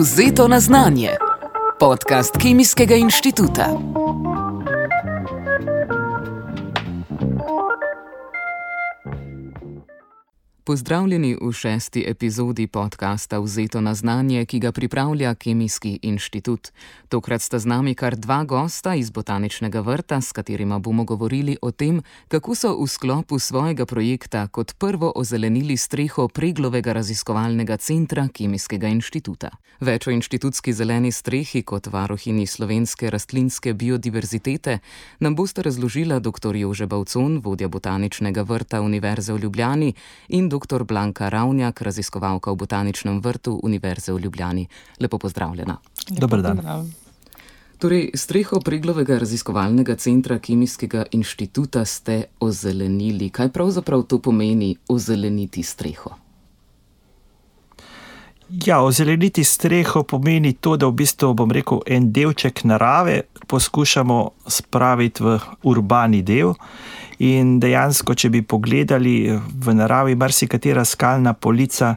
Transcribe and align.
Vzeto 0.00 0.48
na 0.48 0.60
znanje. 0.60 1.10
Podcast 1.80 2.38
Kemijskega 2.42 2.94
inštituta. 2.94 3.66
Pozdravljeni 10.72 11.36
v 11.36 11.52
šesti 11.52 12.04
epizodi 12.08 12.66
podcasta 12.66 13.38
Vzeto 13.38 13.80
na 13.80 13.94
znanje, 13.94 14.46
ki 14.46 14.58
ga 14.58 14.72
pripravlja 14.72 15.34
Kemijski 15.34 15.98
inštitut. 16.02 16.68
Tokrat 17.08 17.42
sta 17.42 17.58
z 17.58 17.66
nami 17.66 17.94
kar 17.94 18.16
dva 18.16 18.44
gosta 18.44 18.94
iz 18.94 19.10
botaničnega 19.10 19.80
vrta, 19.80 20.20
s 20.20 20.32
katerima 20.32 20.78
bomo 20.78 21.04
govorili 21.04 21.56
o 21.62 21.70
tem, 21.70 22.00
kako 22.28 22.54
so 22.54 22.70
v 22.80 22.86
sklopu 22.88 23.38
svojega 23.38 23.86
projekta 23.86 24.48
kot 24.48 24.72
prvo 24.78 25.12
ozelenili 25.16 25.76
streho 25.76 26.28
preglovega 26.28 26.92
raziskovalnega 26.92 27.76
centra 27.76 28.28
Kemijskega 28.32 28.88
inštituta. 28.88 29.50
Več 29.80 30.06
o 30.06 30.10
inštitutski 30.10 30.72
zeleni 30.72 31.12
strehi 31.12 31.62
kot 31.62 31.86
varuhini 31.86 32.46
slovenske 32.46 33.10
rastlinske 33.10 33.74
biodiverzitete 33.74 34.78
nam 35.20 35.36
boste 35.36 35.62
razložila 35.62 36.18
dr. 36.18 36.56
Jože 36.56 36.86
Bavcon, 36.86 37.40
vodja 37.44 37.68
botaničnega 37.68 38.42
vrta 38.42 38.80
Univerze 38.80 39.32
v 39.32 39.38
Ljubljani 39.38 39.92
in 40.28 40.48
dr. 40.48 40.61
Blanka 40.84 41.28
Ravnjak, 41.28 41.82
raziskovalka 41.82 42.52
v 42.52 42.56
Botaničnem 42.56 43.20
vrtu 43.20 43.60
Univerze 43.62 44.12
v 44.12 44.20
Ljubljani. 44.20 44.66
Lepo 45.00 45.18
pozdravljena. 45.18 45.76
Dobar 46.08 46.42
dan. 46.42 46.92
Torej, 47.78 48.10
streho 48.14 48.60
preglovega 48.60 49.18
raziskovalnega 49.18 49.96
centra 49.98 50.38
Kemijskega 50.38 51.04
inštituta 51.10 51.84
ste 51.84 52.24
ozelenili. 52.40 53.30
Kaj 53.30 53.50
pravzaprav 53.50 54.02
to 54.06 54.18
pomeni 54.22 54.76
ozeleniti 54.88 55.62
streho? 55.62 56.21
Ja, 58.52 58.82
ozeleniti 58.82 59.44
streho 59.44 60.02
pomeni 60.02 60.52
to, 60.52 60.76
da 60.76 60.86
v 60.86 60.92
bistvu, 61.00 61.30
bom 61.34 61.50
rekel, 61.50 61.80
en 61.88 62.10
delček 62.12 62.64
narave 62.68 63.22
poskušamo 63.48 64.18
spraviti 64.46 65.24
v 65.24 65.38
urbani 65.64 66.20
del. 66.22 66.52
In 67.24 67.56
dejansko, 67.62 68.12
če 68.12 68.28
bi 68.34 68.42
pogledali 68.44 69.14
v 69.32 69.74
naravi, 69.78 70.18
marsikatera 70.20 70.84
skalna 70.84 71.32
polica 71.32 71.94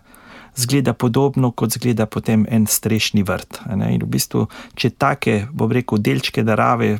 zgleda 0.55 0.93
podobno, 0.93 1.51
kot 1.51 1.75
zgleda 1.75 2.07
potem 2.07 2.45
en 2.47 2.69
strešni 2.71 3.25
vrt. 3.27 3.59
In 3.75 3.83
v 4.05 4.07
bistvu, 4.15 4.47
če 4.79 4.93
take, 4.95 5.41
bom 5.51 5.71
rekel, 5.75 5.99
delčke 5.99 6.43
narave 6.43 6.95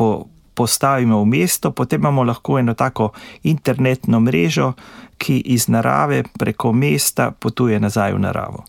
po, 0.00 0.30
postavimo 0.60 1.22
v 1.22 1.26
mesto, 1.26 1.70
potem 1.72 2.00
imamo 2.00 2.26
lahko 2.28 2.58
eno 2.60 2.74
tako 2.76 3.12
internetno 3.48 4.20
mrežo, 4.20 4.72
ki 5.16 5.38
iz 5.54 5.68
narave 5.68 6.24
preko 6.38 6.72
mesta 6.72 7.30
potuje 7.30 7.80
nazaj 7.80 8.12
v 8.16 8.20
naravo. 8.26 8.64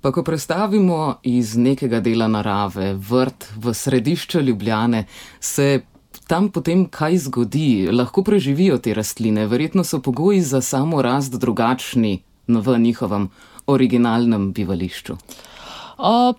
Pa 0.00 0.10
ko 0.16 0.24
prestavimo 0.24 1.20
iz 1.28 1.54
nekega 1.60 2.00
dela 2.00 2.26
narave 2.28 2.94
vrt 2.94 3.50
v 3.56 3.74
središče 3.74 4.42
Ljubljane, 4.42 5.04
se 5.40 5.82
tam 6.26 6.48
potem 6.50 6.86
kaj 6.88 7.18
zgodi, 7.26 7.90
lahko 7.92 8.24
preživijo 8.26 8.78
te 8.78 8.94
rastline, 8.94 9.46
verjetno 9.46 9.84
so 9.84 10.00
pogoji 10.00 10.40
za 10.40 10.60
samo 10.60 11.02
rast 11.02 11.38
drugačni 11.38 12.22
v 12.48 12.78
njihovem 12.78 13.28
originalnem 13.66 14.52
bivališču. 14.52 15.16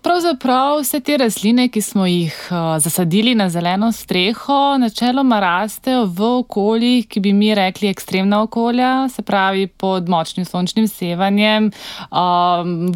Pravzaprav 0.02 0.80
vse 0.80 0.98
te 1.00 1.14
rastline, 1.16 1.68
ki 1.70 1.80
smo 1.82 2.06
jih 2.06 2.34
zasadili 2.82 3.34
na 3.34 3.48
zeleno 3.50 3.92
streho, 3.92 4.78
načeloma 4.78 5.38
rastejo 5.40 6.04
v 6.04 6.30
okoljih, 6.40 7.06
ki 7.06 7.20
bi 7.20 7.32
mi 7.32 7.54
rekli 7.54 7.88
ekstremna 7.88 8.40
okolja, 8.42 9.08
se 9.08 9.22
pravi 9.22 9.66
pod 9.66 10.08
močnim 10.08 10.44
sončnim 10.44 10.88
sevanjem, 10.88 11.70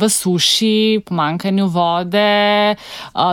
v 0.00 0.08
suši, 0.08 1.02
pomankanju 1.06 1.68
vode, 1.70 2.74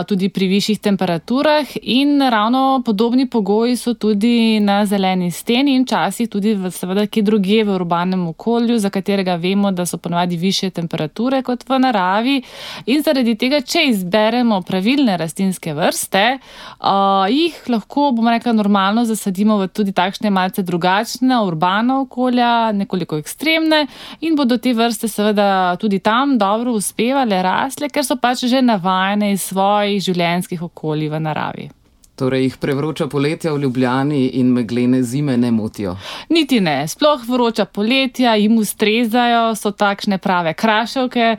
tudi 0.06 0.28
pri 0.28 0.46
višjih 0.46 0.78
temperaturah. 0.78 1.66
In 1.82 2.22
ravno 2.30 2.82
podobni 2.86 3.26
pogoji 3.30 3.76
so 3.76 3.94
tudi 3.94 4.60
na 4.60 4.86
zeleni 4.86 5.30
steni 5.30 5.74
in 5.74 5.86
časih 5.86 6.30
tudi 6.30 6.54
v, 6.54 6.70
seveda, 6.70 7.06
ki 7.06 7.22
druge 7.22 7.64
v 7.64 7.74
urbanem 7.80 8.28
okolju, 8.28 8.78
za 8.78 8.94
katerega 8.94 9.34
vemo, 9.34 9.72
da 9.72 9.86
so 9.86 9.98
ponovadi 9.98 10.36
više 10.36 10.70
temperature 10.70 11.42
kot 11.42 11.68
v 11.68 11.78
naravi. 11.78 12.42
In 12.86 13.02
zaradi 13.02 13.23
zaradi 13.24 13.38
tega, 13.40 13.60
če 13.64 13.86
izberemo 13.88 14.60
pravilne 14.68 15.16
rastlinske 15.16 15.72
vrste, 15.74 16.22
uh, 16.36 17.24
jih 17.32 17.56
lahko, 17.72 18.10
bomo 18.12 18.32
rekli, 18.32 18.52
normalno 18.52 19.04
zasadimo 19.08 19.56
v 19.62 19.68
tudi 19.72 19.94
takšne 19.96 20.30
malce 20.30 20.62
drugačne, 20.62 21.40
urbana 21.46 22.02
okolja, 22.02 22.72
nekoliko 22.76 23.16
ekstremne 23.22 23.86
in 24.20 24.36
bodo 24.36 24.58
te 24.58 24.74
vrste 24.76 25.08
seveda 25.08 25.76
tudi 25.80 26.02
tam 26.04 26.36
dobro 26.38 26.74
uspevale, 26.76 27.40
rasle, 27.42 27.88
ker 27.88 28.04
so 28.04 28.18
pač 28.20 28.44
že 28.44 28.60
navajene 28.60 29.32
iz 29.32 29.48
svojih 29.48 30.02
življenjskih 30.04 30.68
okolij 30.68 31.08
v 31.08 31.22
naravi. 31.24 31.70
Torej 32.14 32.44
jih 32.44 32.56
prevroča 32.62 33.08
poletja 33.10 33.52
v 33.52 33.64
Ljubljani 33.64 34.26
in 34.38 34.52
meglene 34.54 35.02
zime 35.02 35.36
ne 35.36 35.50
motijo. 35.50 35.96
Niti 36.28 36.60
ne, 36.60 36.88
sploh 36.88 37.24
vroča 37.28 37.64
poletja, 37.64 38.36
jim 38.38 38.58
ustrezajo, 38.58 39.54
so 39.58 39.72
takšne 39.74 40.18
prave 40.22 40.54
krašovke, 40.54 41.36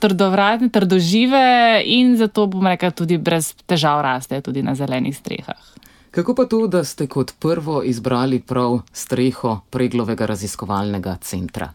trdovratne, 0.00 0.70
trdožive 0.72 1.82
in 1.84 2.16
zato 2.16 2.46
bom 2.46 2.66
rekel, 2.66 2.96
tudi 2.96 3.18
brez 3.18 3.52
težav 3.68 4.00
rastejo 4.00 4.48
tudi 4.48 4.64
na 4.64 4.74
zelenih 4.74 5.16
strehah. 5.16 5.60
Kako 6.16 6.34
pa 6.34 6.44
to, 6.48 6.66
da 6.66 6.84
ste 6.84 7.06
kot 7.06 7.34
prvo 7.38 7.82
izbrali 7.84 8.40
prav 8.40 8.80
streho 8.92 9.58
preglovega 9.70 10.26
raziskovalnega 10.26 11.18
centra? 11.20 11.68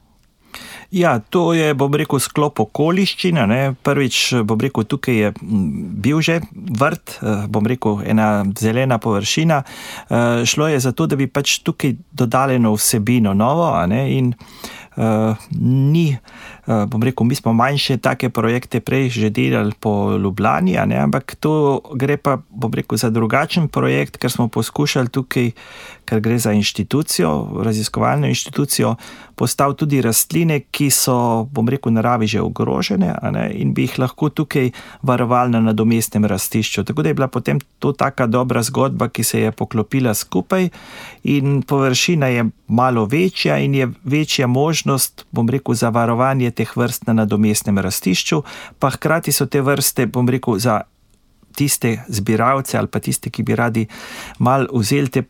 Ja, 0.91 1.19
to 1.19 1.53
je, 1.55 1.71
bom 1.73 1.93
rekel, 1.95 2.19
sklop 2.19 2.59
okoliščine. 2.59 3.45
Ne. 3.47 3.59
Prvič, 3.79 4.17
bom 4.43 4.59
rekel, 4.59 4.83
tukaj 4.91 5.15
je 5.15 5.29
bil 5.39 6.19
že 6.19 6.41
vrt, 6.51 7.19
eh, 7.23 7.45
bom 7.47 7.63
rekel, 7.63 8.01
ena 8.03 8.43
zelena 8.59 8.99
površina. 8.99 9.63
Eh, 9.63 10.43
šlo 10.45 10.67
je 10.67 10.79
za 10.79 10.91
to, 10.91 11.07
da 11.07 11.15
bi 11.15 11.31
pač 11.31 11.61
tukaj 11.63 11.95
dodali 12.11 12.59
eno 12.59 12.75
vsebino, 12.75 13.33
novo, 13.33 13.71
in 13.87 14.33
ni. 15.51 16.17
Uh, 16.67 16.85
bom 16.85 17.03
rekel, 17.03 17.25
mi 17.25 17.35
smo 17.35 17.53
manjše 17.53 17.97
take 17.97 18.29
projekte 18.29 18.79
prej 18.79 19.09
že 19.09 19.29
delali 19.29 19.71
po 19.79 20.17
Ljubljani, 20.17 20.77
ne, 20.85 20.97
ampak 20.99 21.35
to 21.39 21.81
gre 21.95 22.17
pa, 22.17 22.37
bom 22.49 22.73
rekel, 22.73 22.97
za 22.97 23.09
drugačen 23.09 23.67
projekt, 23.67 24.17
ker 24.17 24.31
smo 24.31 24.47
poskušali 24.47 25.09
tukaj, 25.09 25.51
ker 26.05 26.19
gre 26.19 26.37
za 26.39 26.51
inštitucijo, 26.51 27.63
raziskovalno 27.63 28.27
inštitucijo, 28.27 28.95
postaviti 29.35 29.79
tudi 29.79 30.01
rastline, 30.01 30.59
ki 30.71 30.91
so, 30.91 31.47
bom 31.51 31.69
rekel, 31.69 31.93
naravi 31.95 32.27
že 32.27 32.41
ogrožene 32.41 33.15
ne, 33.31 33.45
in 33.57 33.73
bi 33.73 33.87
jih 33.87 33.99
lahko 33.99 34.29
tukaj 34.29 34.69
varovali 35.01 35.55
na 35.55 35.61
nadomestnem 35.71 36.25
rastišču. 36.25 36.83
Tako 36.83 37.01
da 37.01 37.09
je 37.09 37.17
bila 37.17 37.27
potem 37.27 37.59
to 37.79 37.91
taka 37.91 38.27
dobra 38.27 38.61
zgodba, 38.63 39.09
ki 39.09 39.23
se 39.23 39.41
je 39.41 39.51
poklopila 39.51 40.13
skupaj 40.13 40.69
in 41.23 41.61
površina 41.61 42.27
je 42.27 42.45
malo 42.71 43.05
večja 43.05 43.57
in 43.59 43.75
je 43.75 43.89
večja 44.03 44.47
možnost, 44.47 45.25
bom 45.31 45.49
rekel, 45.49 45.75
za 45.75 45.89
varovanje 45.89 46.51
teh 46.51 46.77
vrst 46.77 47.07
na 47.07 47.13
nadomestnem 47.13 47.77
rastišču, 47.77 48.43
pa 48.79 48.89
hkrati 48.89 49.31
so 49.31 49.45
te 49.45 49.61
vrste, 49.61 50.05
bom 50.07 50.29
rekel, 50.29 50.57
za 50.57 50.81
tiste 51.55 51.97
zbiralce 52.07 52.77
ali 52.77 52.87
pa 52.87 52.99
tiste, 52.99 53.29
ki 53.29 53.43
bi 53.43 53.55
radi 53.55 53.87
mal 54.39 54.67
vzeli 54.71 55.09
te 55.09 55.23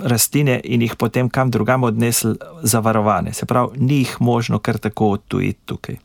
rastline 0.00 0.60
in 0.64 0.82
jih 0.82 0.96
potem 0.96 1.28
kam 1.28 1.50
drugam 1.50 1.84
odnesli 1.84 2.34
zavarovane. 2.62 3.32
Se 3.32 3.46
pravi, 3.46 3.78
ni 3.78 3.98
jih 3.98 4.16
možno 4.20 4.58
kar 4.58 4.78
tako 4.78 5.10
odtujiti 5.10 5.60
tukaj. 5.64 5.96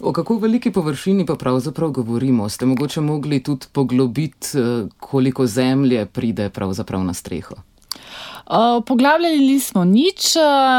O 0.00 0.12
kako 0.12 0.38
veliki 0.38 0.70
površini 0.70 1.26
pa 1.26 1.34
pravzaprav 1.34 1.90
govorimo? 1.90 2.48
Ste 2.48 2.66
mogoče 2.66 3.00
mogli 3.00 3.42
tudi 3.42 3.66
poglobiti, 3.72 4.58
eh, 4.58 4.86
koliko 4.98 5.46
zemlje 5.46 6.06
pride 6.06 6.50
pravzaprav 6.50 7.04
na 7.04 7.14
streho? 7.14 7.54
Poglabljali 8.86 9.60
smo 9.60 9.84
nič, 9.84 10.32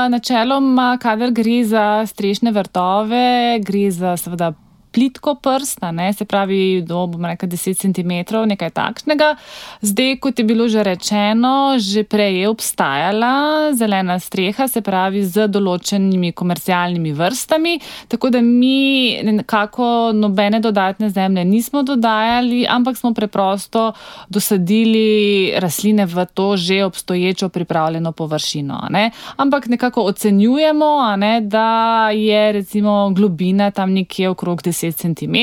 načeloma, 0.10 0.98
kadar 1.02 1.32
gre 1.32 1.64
za 1.64 2.06
strešne 2.10 2.52
vrtove, 2.52 3.60
gre 3.62 3.92
za 3.92 4.18
seveda 4.18 4.54
plitko 4.92 5.36
prsta, 5.36 5.92
ne, 5.92 6.14
se 6.14 6.26
pravi, 6.26 6.82
do 6.82 7.06
rekli 7.24 7.50
10 7.50 7.78
cm, 7.78 8.14
nekaj 8.50 8.70
takšnega. 8.70 9.36
Zdaj, 9.82 10.18
kot 10.20 10.40
je 10.40 10.46
bilo 10.46 10.68
že 10.68 10.84
rečeno, 10.84 11.78
že 11.78 12.04
prej 12.04 12.42
je 12.42 12.50
obstajala 12.50 13.34
zelena 13.74 14.20
streha, 14.20 14.68
se 14.68 14.82
pravi, 14.82 15.24
z 15.26 15.48
določenimi 15.48 16.32
komercialnimi 16.32 17.14
vrstami, 17.14 17.80
tako 18.08 18.30
da 18.30 18.42
mi 18.42 19.20
nekako 19.24 20.12
nobene 20.14 20.60
dodatne 20.60 21.10
zemlje 21.10 21.46
nismo 21.46 21.84
dodajali, 21.84 22.66
ampak 22.70 22.98
smo 22.98 23.14
preprosto 23.14 23.94
dosadili 24.30 25.54
rastline 25.60 26.06
v 26.06 26.26
to 26.34 26.58
že 26.58 26.84
obstoječo 26.86 27.50
pripravljeno 27.50 28.12
površino. 28.12 28.88
Ne. 28.90 29.12
Ampak 29.38 29.68
nekako 29.68 30.04
ocenjujemo, 30.10 31.16
ne, 31.18 31.42
da 31.42 32.10
je 32.10 32.52
recimo 32.52 33.12
globina 33.16 33.72
tam 33.72 33.94
nekje 33.94 34.30
okrog 34.30 34.62
10 34.62 34.79
10 34.82 34.96
cm. 34.96 35.36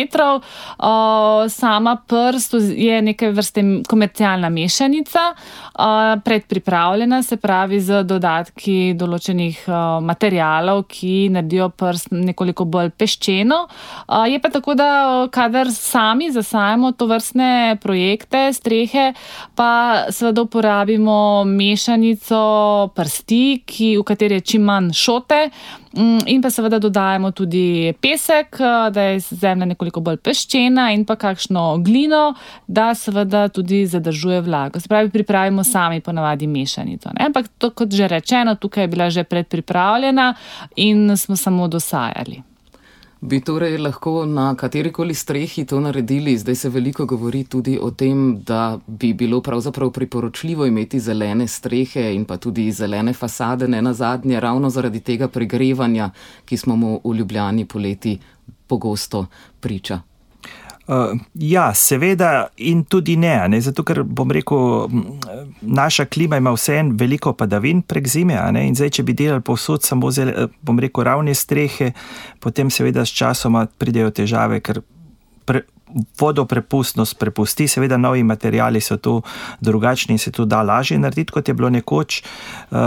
Sama 1.48 1.96
prst 1.96 2.54
je 2.76 3.02
neke 3.02 3.30
vrste 3.30 3.62
komercialna 3.88 4.48
mešanica, 4.48 5.34
predpripravljena, 6.24 7.22
se 7.22 7.36
pravi 7.36 7.80
z 7.80 8.02
dodatki 8.04 8.94
določenih 8.98 9.64
materijalov, 10.02 10.84
ki 10.88 11.28
naredijo 11.34 11.68
prst 11.68 12.12
nekoliko 12.12 12.64
bolj 12.64 12.90
peščeno. 12.96 13.60
Je 14.30 14.40
pa 14.40 14.50
tako, 14.52 14.74
da 14.78 14.90
kadar 15.32 15.70
sami 15.72 16.30
zasajamo 16.32 16.92
to 16.96 17.06
vrstne 17.10 17.78
projekte, 17.82 18.48
strehe, 18.52 19.12
pa 19.54 20.06
seveda 20.10 20.46
uporabimo 20.46 21.44
mešanico 21.44 22.42
prsti, 22.96 23.44
ki, 23.66 23.96
v 24.00 24.06
kateri 24.06 24.40
je 24.40 24.46
čim 24.52 24.68
manj 24.68 24.92
šote. 24.96 25.50
Mm, 25.94 26.18
in 26.26 26.42
pa 26.42 26.50
seveda 26.50 26.78
dodajemo 26.78 27.30
tudi 27.30 27.92
pesek, 28.00 28.58
da 28.92 29.02
je 29.02 29.20
zemlja 29.20 29.66
nekoliko 29.72 30.00
bolj 30.00 30.18
peščena, 30.24 30.90
in 30.92 31.04
pa 31.06 31.16
kakšno 31.16 31.78
glino, 31.84 32.34
da 32.66 32.90
seveda 32.94 33.46
tudi 33.48 33.84
zadržuje 33.86 34.40
vlago. 34.40 34.80
Se 34.80 34.88
pravi, 34.88 35.10
pripravimo 35.10 35.64
sami 35.64 36.00
ponavadi 36.00 36.46
mešanico. 36.46 37.14
Ne? 37.14 37.30
Ampak 37.30 37.48
to, 37.58 37.70
kot 37.70 37.94
že 37.94 38.08
rečeno, 38.08 38.54
tukaj 38.54 38.84
je 38.84 38.88
bila 38.88 39.10
že 39.10 39.24
predpripravljena 39.24 40.34
in 40.76 41.16
smo 41.16 41.36
samo 41.36 41.68
dosajali. 41.68 42.42
Bi 43.26 43.40
torej 43.40 43.78
lahko 43.78 44.24
na 44.26 44.54
katerikoli 44.54 45.14
strehi 45.14 45.64
to 45.66 45.80
naredili? 45.80 46.36
Zdaj 46.38 46.54
se 46.54 46.68
veliko 46.68 47.06
govori 47.06 47.44
tudi 47.44 47.78
o 47.82 47.90
tem, 47.90 48.42
da 48.46 48.78
bi 48.86 49.12
bilo 49.14 49.40
pravzaprav 49.40 49.90
priporočljivo 49.90 50.66
imeti 50.66 51.00
zelene 51.00 51.48
strehe 51.48 52.14
in 52.14 52.24
pa 52.24 52.36
tudi 52.36 52.70
zelene 52.72 53.12
fasade, 53.12 53.68
ne 53.68 53.82
na 53.82 53.92
zadnje, 53.92 54.40
ravno 54.40 54.70
zaradi 54.70 55.00
tega 55.00 55.28
pregrevanja, 55.28 56.10
ki 56.44 56.56
smo 56.56 56.76
mu 56.76 57.00
v 57.04 57.16
Ljubljani 57.16 57.64
poleti 57.64 58.18
pogosto 58.66 59.26
priča. 59.60 60.00
Uh, 60.86 61.18
ja, 61.34 61.74
seveda, 61.74 62.46
in 62.56 62.84
tudi 62.84 63.16
ne, 63.18 63.34
ne, 63.50 63.58
zato 63.60 63.82
ker 63.82 64.04
bom 64.06 64.30
rekel, 64.30 64.86
naša 65.60 66.04
klima 66.06 66.38
ima 66.38 66.52
vseeno 66.54 66.94
veliko 66.98 67.32
padavin 67.34 67.82
prek 67.82 68.06
zime. 68.08 68.38
Ne, 68.54 68.68
in 68.68 68.78
zdaj, 68.78 68.92
če 68.98 69.06
bi 69.06 69.16
delali 69.18 69.42
povsod 69.42 69.82
samo 69.82 70.12
zel, 70.14 70.30
bom 70.62 70.78
rekel, 70.78 71.08
ravne 71.08 71.34
strehe, 71.34 71.90
potem 72.38 72.70
seveda 72.70 73.02
s 73.02 73.14
časoma 73.18 73.66
pridejo 73.78 74.12
težave, 74.14 74.60
ker 74.62 74.84
pre, 75.46 75.64
vodoprepustnost 76.20 77.18
prepusti, 77.18 77.68
seveda 77.68 77.96
novi 77.96 78.22
materijali 78.22 78.80
so 78.80 78.96
tu 78.96 79.22
drugačni 79.60 80.14
in 80.14 80.18
se 80.18 80.32
tu 80.32 80.44
da 80.44 80.62
lažje 80.62 80.98
narediti, 80.98 81.32
kot 81.32 81.48
je 81.48 81.54
bilo 81.54 81.70
nekoč. 81.70 82.22
Uh, 82.70 82.78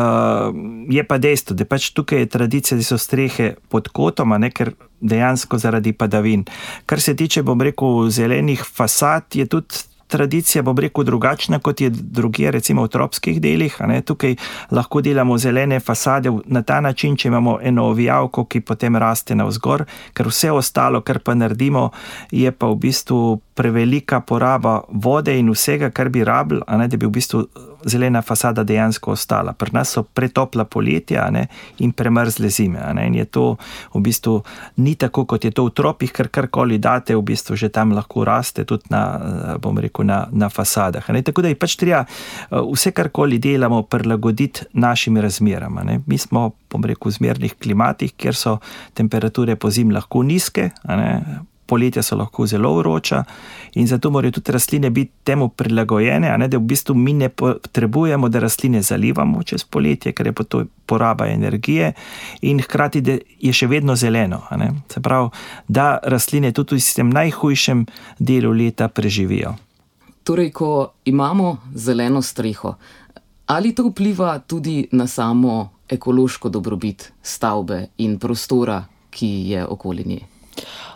je 0.89 1.03
pa 1.07 1.17
dejstvo, 1.17 1.55
da 1.55 1.65
pač 1.65 1.89
tukaj 1.95 2.19
je 2.19 2.25
tradicija, 2.25 2.77
da 2.77 2.83
so 2.83 2.97
strehe 2.97 3.53
pod 3.69 3.87
kotoma, 3.87 4.37
ne, 4.37 4.51
ker 4.51 4.73
dejansko 5.01 5.57
zaradi 5.57 5.93
padavin. 5.93 6.45
Kar 6.85 7.01
se 7.01 7.15
tiče, 7.15 7.43
bom 7.43 7.61
rekel, 7.61 8.09
zelenih 8.09 8.63
fasad, 8.65 9.23
je 9.33 9.45
tudi 9.45 9.87
tradicija, 10.09 10.63
bom 10.65 10.77
rekel, 10.77 11.03
drugačna 11.03 11.59
kot 11.59 11.81
je 11.81 11.89
druge, 11.89 12.51
recimo 12.51 12.83
v 12.83 12.89
tropskih 12.89 13.41
delih. 13.41 13.77
Tukaj 14.06 14.35
lahko 14.71 15.01
delamo 15.06 15.38
zelene 15.38 15.79
fasade 15.79 16.31
na 16.45 16.63
ta 16.63 16.81
način, 16.81 17.17
če 17.17 17.27
imamo 17.27 17.59
eno 17.61 17.85
ovijalko, 17.94 18.45
ki 18.50 18.61
potem 18.61 18.97
raste 18.97 19.35
navzgor, 19.35 19.85
ker 20.13 20.27
vse 20.27 20.51
ostalo, 20.51 21.01
kar 21.01 21.19
pa 21.19 21.38
naredimo, 21.38 21.89
je 22.31 22.51
pa 22.51 22.67
v 22.67 22.79
bistvu 22.88 23.39
prevelika 23.56 24.19
poraba 24.19 24.81
vode 24.89 25.38
in 25.39 25.51
vsega, 25.53 25.91
kar 25.91 26.09
bi 26.09 26.23
rabili, 26.23 26.65
da 26.65 26.97
bi 26.97 27.06
v 27.06 27.13
bistvu 27.19 27.45
zelena 27.85 28.21
fasada 28.21 28.63
dejansko 28.63 29.11
ostala. 29.11 29.53
Pri 29.53 29.71
nas 29.73 29.93
so 29.95 30.03
pretopla 30.03 30.65
poletja 30.65 31.29
ne, 31.31 31.45
in 31.79 31.91
premrzle 31.91 32.49
zime. 32.49 32.81
Ne, 32.93 33.07
in 33.07 33.15
je 33.15 33.25
to 33.25 33.45
v 33.93 34.01
bistvu 34.03 34.39
ni 34.77 34.95
tako, 34.95 35.25
kot 35.25 35.45
je 35.45 35.51
to 35.51 35.65
v 35.69 35.73
tropih, 35.75 36.13
ker 36.13 36.29
karkoli 36.33 36.77
date, 36.77 37.15
v 37.15 37.23
bistvu 37.31 37.55
že 37.59 37.69
tam 37.69 37.93
lahko 37.95 38.25
raste, 38.27 38.65
tudi 38.65 38.91
na, 38.93 39.03
bom 39.61 39.77
rekel, 39.77 40.05
na, 40.05 40.25
na 40.31 40.49
fasadah. 40.49 41.09
Ne. 41.13 41.23
Tako 41.23 41.45
da 41.45 41.53
je 41.53 41.59
pač 41.59 41.77
treba 41.79 42.05
vse, 42.49 42.91
karkoli 42.95 43.39
delamo, 43.39 43.83
prilagoditi 43.83 44.69
našim 44.73 45.17
razmeram. 45.17 45.79
Ne. 45.85 45.99
Mi 46.05 46.17
smo, 46.17 46.51
bom 46.71 46.83
rekel, 46.85 47.09
v 47.09 47.17
zmernih 47.19 47.55
klimatih, 47.59 48.15
kjer 48.17 48.35
so 48.35 48.57
temperature 48.93 49.55
po 49.55 49.71
zim 49.71 49.93
lahko 49.95 50.23
nizke 50.23 50.71
poletja 51.69 52.03
so 52.03 52.17
lahko 52.17 52.47
zelo 52.49 52.73
vroča 52.77 53.23
in 53.74 53.88
zato 53.88 54.12
morajo 54.12 54.31
tudi 54.31 54.51
rastline 54.51 54.89
biti 54.89 55.12
temu 55.24 55.50
prilagojene, 55.50 56.38
ne, 56.38 56.48
da 56.48 56.57
v 56.57 56.62
bistvu 56.62 56.95
mi 56.95 57.13
ne 57.13 57.30
potrebujemo, 57.30 58.30
da 58.30 58.39
rastline 58.39 58.81
zalivamo 58.81 59.44
čez 59.44 59.63
poletje, 59.63 60.13
ker 60.13 60.27
je 60.27 60.33
po 60.33 60.44
to 60.44 60.63
poraba 60.86 61.27
energije 61.27 61.94
in 62.42 62.62
hkrati, 62.62 63.01
da 63.01 63.18
je 63.39 63.54
še 63.54 63.68
vedno 63.68 63.95
zeleno. 63.95 64.42
Se 64.92 65.01
pravi, 65.01 65.30
da 65.68 65.98
rastline 66.04 66.51
tudi 66.51 66.80
v 66.80 66.95
tem 66.95 67.10
najhujšem 67.10 67.86
delu 68.19 68.51
leta 68.54 68.88
preživijo. 68.88 69.56
Torej, 70.24 70.51
ko 70.51 70.94
imamo 71.06 71.57
zeleno 71.75 72.21
streho, 72.21 72.75
ali 73.45 73.74
to 73.75 73.88
vpliva 73.89 74.39
tudi 74.39 74.88
na 74.92 75.07
samo 75.07 75.69
ekološko 75.89 76.50
dobrobit 76.50 77.12
stavbe 77.21 77.88
in 77.98 78.19
prostora, 78.19 78.83
ki 79.10 79.27
je 79.50 79.66
okoli 79.66 80.04
nje? 80.06 80.38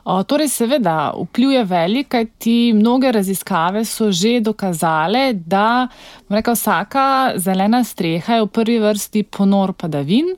Torej, 0.04 0.50
seveda, 0.52 1.14
vpliv 1.16 1.52
je 1.52 1.64
velik, 1.64 2.08
kajti 2.12 2.74
mnoge 2.76 3.12
raziskave 3.12 3.86
so 3.86 4.12
že 4.12 4.40
dokazale, 4.44 5.34
da 5.34 5.88
reka, 6.30 6.52
vsaka 6.52 7.06
zelena 7.40 7.84
streha 7.84 8.36
je 8.36 8.44
v 8.44 8.52
prvi 8.52 8.80
vrsti 8.84 9.24
ponor 9.24 9.74
padavin, 9.74 10.34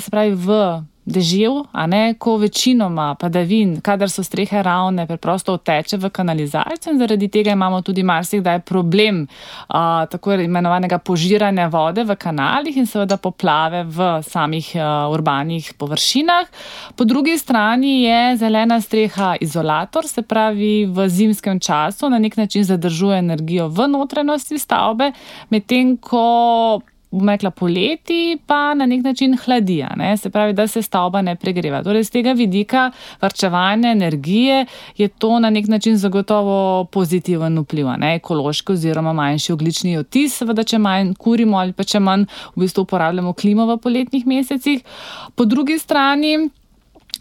se 0.00 0.10
pravi 0.10 0.34
v 0.34 0.60
dežev, 1.08 1.64
a 1.72 1.86
ne 1.86 2.14
ko 2.18 2.36
večinoma 2.36 3.14
padavin, 3.20 3.80
kadar 3.80 4.10
so 4.10 4.22
strehe 4.22 4.62
ravne, 4.62 5.06
preprosto 5.08 5.54
oteče 5.56 5.96
v 5.96 6.10
kanalizacijo 6.10 6.92
in 6.92 6.98
zaradi 7.00 7.28
tega 7.28 7.52
imamo 7.56 7.80
tudi 7.82 8.02
marsikdaj 8.02 8.60
problem 8.68 9.24
a, 9.68 10.06
tako 10.10 10.34
imenovanega 10.34 10.98
požiranja 10.98 11.68
vode 11.72 12.04
v 12.04 12.16
kanalih 12.16 12.76
in 12.76 12.86
seveda 12.86 13.16
poplave 13.16 13.84
v 13.84 14.10
samih 14.22 14.74
a, 14.76 15.08
urbanih 15.12 15.72
površinah. 15.78 16.52
Po 16.96 17.04
drugi 17.04 17.38
strani 17.38 18.02
je 18.02 18.36
zelena 18.36 18.80
streha 18.80 19.36
izolator, 19.40 20.06
se 20.06 20.22
pravi 20.22 20.86
v 20.86 21.08
zimskem 21.08 21.60
času 21.60 22.10
na 22.10 22.18
nek 22.18 22.36
način 22.36 22.64
zadržuje 22.64 23.18
energijo 23.18 23.68
v 23.68 23.88
notrenosti 23.88 24.58
stavbe, 24.58 25.12
medtem 25.50 25.96
ko 25.96 26.80
bom 27.10 27.28
rekla, 27.28 27.50
poleti, 27.50 28.38
pa 28.46 28.74
na 28.74 28.86
nek 28.86 29.04
način 29.04 29.36
hladija, 29.44 29.88
ne? 29.96 30.16
se 30.16 30.30
pravi, 30.30 30.52
da 30.52 30.66
se 30.66 30.82
stavba 30.82 31.22
ne 31.22 31.36
pregreva. 31.36 31.82
Torej, 31.82 32.04
z 32.04 32.10
tega 32.10 32.32
vidika 32.32 32.90
vrčevanja 33.22 33.90
energije 33.90 34.66
je 34.96 35.08
to 35.08 35.38
na 35.38 35.50
nek 35.50 35.68
način 35.68 35.96
zagotovo 35.96 36.84
pozitiven 36.84 37.58
vpliv, 37.58 37.88
ne? 37.98 38.14
ekološki 38.14 38.72
oziroma 38.72 39.12
manjši 39.12 39.52
oglični 39.52 39.96
odtis, 39.98 40.36
seveda, 40.38 40.64
če 40.64 40.78
manj 40.78 41.14
kurimo 41.18 41.58
ali 41.58 41.72
pa 41.72 41.84
če 41.84 42.00
manj 42.00 42.26
v 42.54 42.64
bistvu 42.64 42.84
uporabljamo 42.84 43.32
klimo 43.32 43.66
v 43.66 43.78
poletnih 43.78 44.26
mesecih. 44.26 44.84
Po 45.34 45.44
drugi 45.44 45.78
strani, 45.78 46.50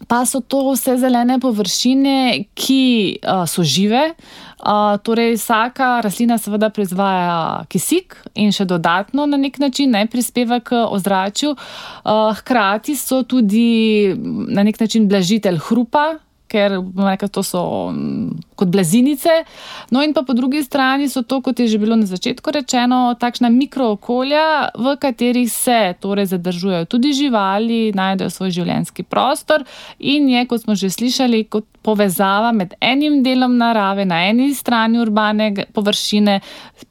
pa 0.07 0.25
so 0.25 0.41
to 0.41 0.61
vse 0.71 0.97
zelene 1.01 1.39
površine, 1.41 2.45
ki 2.53 2.83
uh, 3.23 3.45
so 3.49 3.63
žive. 3.63 4.13
Uh, 4.57 4.97
torej, 5.01 5.35
vsaka 5.37 6.01
rastlina 6.01 6.37
seveda 6.41 6.69
proizvaja 6.73 7.65
kisik 7.69 8.17
in 8.35 8.53
še 8.53 8.65
dodatno 8.65 9.25
na 9.29 9.37
nek 9.37 9.59
način 9.61 9.93
ne, 9.93 10.05
prispeva 10.09 10.59
k 10.59 10.83
ozračju. 10.85 11.53
Uh, 11.53 12.33
hkrati 12.37 12.97
so 12.97 13.23
tudi 13.23 14.13
na 14.49 14.65
nek 14.65 14.79
način 14.79 15.09
blažitelj 15.09 15.61
hrupa, 15.69 16.07
ker 16.47 16.79
rekel, 16.79 17.29
to 17.29 17.43
so 17.43 17.61
mm, 17.91 18.55
kot 18.55 18.71
blazinice. 18.73 19.43
No, 19.91 20.01
in 20.03 20.13
pa 20.13 20.23
po 20.27 20.33
drugi 20.33 20.63
strani 20.63 21.09
so 21.09 21.23
to, 21.23 21.41
kot 21.45 21.59
je 21.59 21.67
že 21.67 21.77
bilo 21.77 21.95
na 21.95 22.07
začetku 22.09 22.51
rečeno, 22.51 23.15
takšna 23.19 23.49
mikrookolja, 23.53 24.73
v 24.75 24.95
katerih 25.01 25.51
se 25.51 25.95
torej 25.99 26.31
zadržujejo 26.33 26.85
tudi 26.85 27.13
živali, 27.13 27.91
najdejo 27.95 28.29
svoj 28.29 28.51
življenjski 28.51 29.03
prostor 29.03 29.63
in 29.99 30.29
je, 30.29 30.45
kot 30.47 30.63
smo 30.63 30.75
že 30.75 30.89
slišali, 30.89 31.43
kot 31.51 31.65
povezava 31.87 32.51
med 32.51 32.73
enim 32.83 33.21
delom 33.23 33.55
narave 33.57 34.05
na 34.05 34.19
eni 34.27 34.49
strani 34.55 34.99
urbane 34.99 35.51
površine 35.73 36.39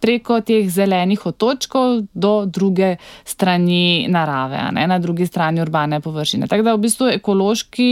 preko 0.01 0.41
teh 0.41 0.69
zelenih 0.73 1.27
otočkov 1.27 2.07
do 2.15 2.33
druge 2.47 2.97
strani 3.25 4.07
narave, 4.09 4.63
ne, 4.73 4.87
na 4.87 4.99
drugi 4.99 5.27
strani 5.27 5.61
urbane 5.61 6.01
površine. 6.01 6.49
Tako 6.49 6.63
da 6.63 6.75
v 6.75 6.83
bistvu 6.87 7.11
ekološki 7.19 7.91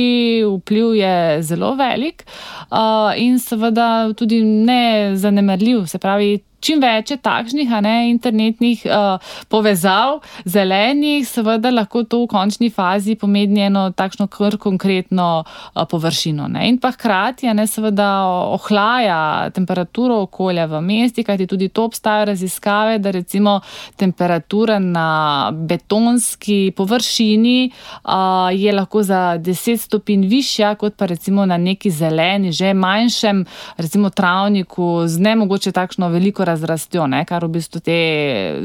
vpliv 0.49 0.95
je 0.95 1.43
zelo 1.43 1.54
velik 1.79 2.25
uh, 2.71 3.13
in 3.17 3.39
seveda 3.39 4.13
tudi 4.17 4.43
ne 4.45 5.15
zanemarljiv. 5.17 5.87
Se 5.87 5.99
pravi, 5.99 6.39
čim 6.65 6.81
več 6.83 7.13
je 7.13 7.19
takšnih 7.21 7.73
ne, 7.85 7.95
internetnih 8.11 8.85
uh, 8.89 9.35
povezav, 9.53 10.21
zelenih, 10.49 11.27
seveda 11.29 11.73
lahko 11.75 12.05
to 12.09 12.23
v 12.25 12.31
končni 12.33 12.71
fazi 12.73 13.17
pomeni 13.21 13.67
eno 13.69 13.87
takšno 13.97 14.27
kar 14.33 14.57
konkretno 14.61 15.29
uh, 15.45 15.85
površino. 15.91 16.49
Ne. 16.55 16.69
In 16.73 16.79
pa 16.81 16.95
hkrati, 16.95 17.51
ne, 17.55 17.67
seveda 17.71 18.09
ohlaja 18.55 19.51
temperaturo 19.55 20.23
okolja 20.25 20.67
v 20.71 20.81
mesti, 20.85 21.25
kajti 21.27 21.49
tudi 21.51 21.69
to 21.69 21.87
obstajajo 21.91 22.31
raziskave, 22.33 22.99
da 22.99 23.13
recimo 23.15 23.59
temperatura 24.01 24.79
na 24.79 25.51
betonski 25.53 26.73
površini 26.77 27.59
uh, 27.69 28.49
je 28.55 28.73
lahko 28.73 29.03
za 29.03 29.23
10 29.39 29.83
stopinj 29.85 30.27
višja, 30.31 30.75
kot 30.81 30.97
pa 30.97 31.07
recimo 31.11 31.47
na 31.47 31.59
neki 31.61 31.91
zeleni, 31.91 32.53
že 32.53 32.75
manjšem, 32.75 33.45
recimo 33.77 34.11
travniku 34.11 35.05
z 35.07 35.21
ne 35.21 35.37
mogoče 35.37 35.73
takšno 35.73 36.09
veliko 36.09 36.45
razrastjo, 36.55 37.07
ne, 37.11 37.25
kar 37.27 37.45
v 37.45 37.57
bistvu 37.59 37.83
te 37.85 37.99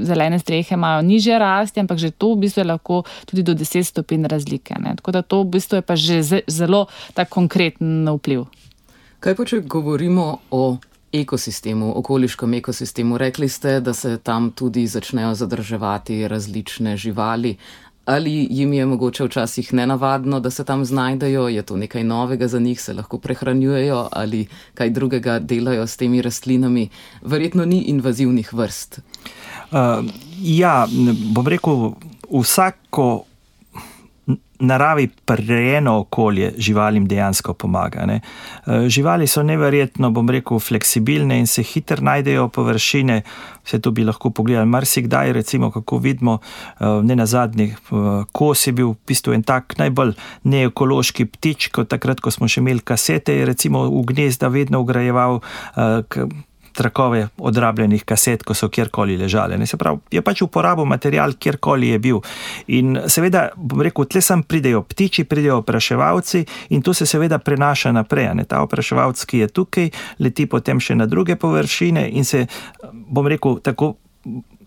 zelene 0.05 0.39
strehe 0.39 0.77
imajo 0.77 1.01
niže 1.05 1.39
rasti, 1.41 1.81
ampak 1.81 1.97
že 1.97 2.13
to 2.13 2.35
v 2.35 2.45
bistvu 2.45 2.61
je 2.61 2.67
lahko 2.69 3.01
tudi 3.25 3.43
do 3.43 3.57
10 3.57 3.83
stopinj 3.83 4.29
razlike. 4.29 4.77
Ne. 4.79 4.95
Tako 5.01 5.11
da 5.17 5.21
to 5.25 5.41
v 5.43 5.57
bistvu 5.57 5.81
je 5.81 5.85
pa 5.85 5.95
že 5.97 6.45
zelo 6.47 6.85
tak 7.17 7.33
konkreten 7.33 8.05
vpliv. 8.05 8.45
Kaj 9.19 9.35
pa 9.35 9.43
če 9.43 9.65
govorimo 9.67 10.25
o 10.55 10.77
ekosistemu, 11.11 11.91
okoliškem 11.99 12.53
ekosistemu? 12.61 13.17
Rekli 13.17 13.49
ste, 13.49 13.79
da 13.81 13.93
se 13.93 14.17
tam 14.23 14.51
tudi 14.51 14.87
začnejo 14.87 15.33
zadrževati 15.35 16.27
različne 16.27 16.95
živali. 16.97 17.57
Ali 18.09 18.47
jim 18.49 18.73
je 18.73 18.85
mogoče 18.85 19.23
včasih 19.23 19.73
nenavadno, 19.73 20.39
da 20.39 20.49
se 20.49 20.63
tam 20.65 20.85
znajdejo, 20.85 21.47
je 21.47 21.61
to 21.61 21.77
nekaj 21.77 22.03
novega 22.03 22.47
za 22.47 22.59
njih, 22.59 22.81
se 22.81 22.93
lahko 22.93 23.17
prehranjujejo 23.17 24.07
ali 24.11 24.47
kaj 24.73 24.89
drugega 24.89 25.39
delajo 25.39 25.87
s 25.87 25.97
temi 25.97 26.21
rastlinami? 26.21 26.89
Verjetno 27.21 27.65
ni 27.65 27.81
invazivnih 27.81 28.53
vrst. 28.53 28.99
Uh, 28.99 30.09
ja, 30.41 30.87
bom 31.33 31.47
rekel, 31.47 31.91
vsako 32.41 33.28
naravi 34.59 35.07
prejeno 35.25 35.97
okolje 35.99 36.53
živalim 36.57 37.07
dejansko 37.07 37.53
pomaga. 37.53 38.05
Ne. 38.05 38.21
E, 38.67 38.89
živali 38.89 39.27
so 39.27 39.43
neverjetno, 39.43 40.11
bom 40.11 40.29
rekel, 40.29 40.59
fleksibilne 40.59 41.39
in 41.39 41.47
se 41.47 41.63
hitro 41.63 42.01
najdejo 42.01 42.47
površine. 42.49 43.21
Vse 43.65 43.79
to 43.79 43.91
bi 43.91 44.03
lahko 44.03 44.29
pogledali 44.29 44.67
marsikdaj, 44.67 45.33
recimo, 45.33 45.71
kako 45.71 45.97
vidimo, 45.97 46.39
e, 46.79 46.85
ne 47.03 47.15
na 47.15 47.25
zadnji, 47.25 47.65
e, 47.65 47.75
kos 48.31 48.67
je 48.67 48.73
bil 48.73 48.91
v 48.91 48.97
bistvu 49.07 49.33
en 49.33 49.43
tak 49.43 49.77
najbolj 49.77 50.13
neekološki 50.43 51.25
ptič, 51.25 51.69
kot 51.71 51.89
takrat, 51.89 52.19
ko 52.19 52.31
smo 52.31 52.47
še 52.47 52.61
imeli 52.61 52.83
kasete, 52.83 53.33
je 53.33 53.45
recimo 53.45 53.85
v 53.89 54.05
gnezda 54.11 54.47
vedno 54.47 54.83
ugrajeval 54.83 55.39
trakove 56.79 57.27
odrabljenih 57.37 58.05
kaset, 58.07 58.43
ko 58.47 58.55
so 58.55 58.69
kjerkoli 58.71 59.17
ležale. 59.19 59.57
Ne, 59.59 59.67
se 59.67 59.77
pravi, 59.77 59.99
je 60.15 60.23
pač 60.25 60.43
uporabil 60.45 60.87
material, 60.89 61.35
kjerkoli 61.39 61.93
je 61.93 62.01
bil. 62.03 62.21
In 62.79 62.97
seveda, 63.11 63.49
bom 63.55 63.83
rekel, 63.85 64.07
tle 64.09 64.23
sem 64.23 64.43
pridejo 64.43 64.83
ptiči, 64.87 65.27
pridejo 65.29 65.59
opraševalci 65.63 66.45
in 66.75 66.83
to 66.85 66.95
se 66.95 67.07
seveda 67.09 67.41
prenaša 67.43 67.91
naprej. 67.95 68.31
Ne, 68.39 68.47
ta 68.49 68.63
opraševalc, 68.65 69.23
ki 69.25 69.43
je 69.43 69.49
tukaj, 69.59 69.89
leti 70.23 70.47
potem 70.49 70.79
še 70.79 70.95
na 70.99 71.09
druge 71.09 71.35
površine 71.39 72.07
in 72.09 72.27
se, 72.27 72.45
bom 72.89 73.27
rekel, 73.27 73.59
tako 73.65 73.95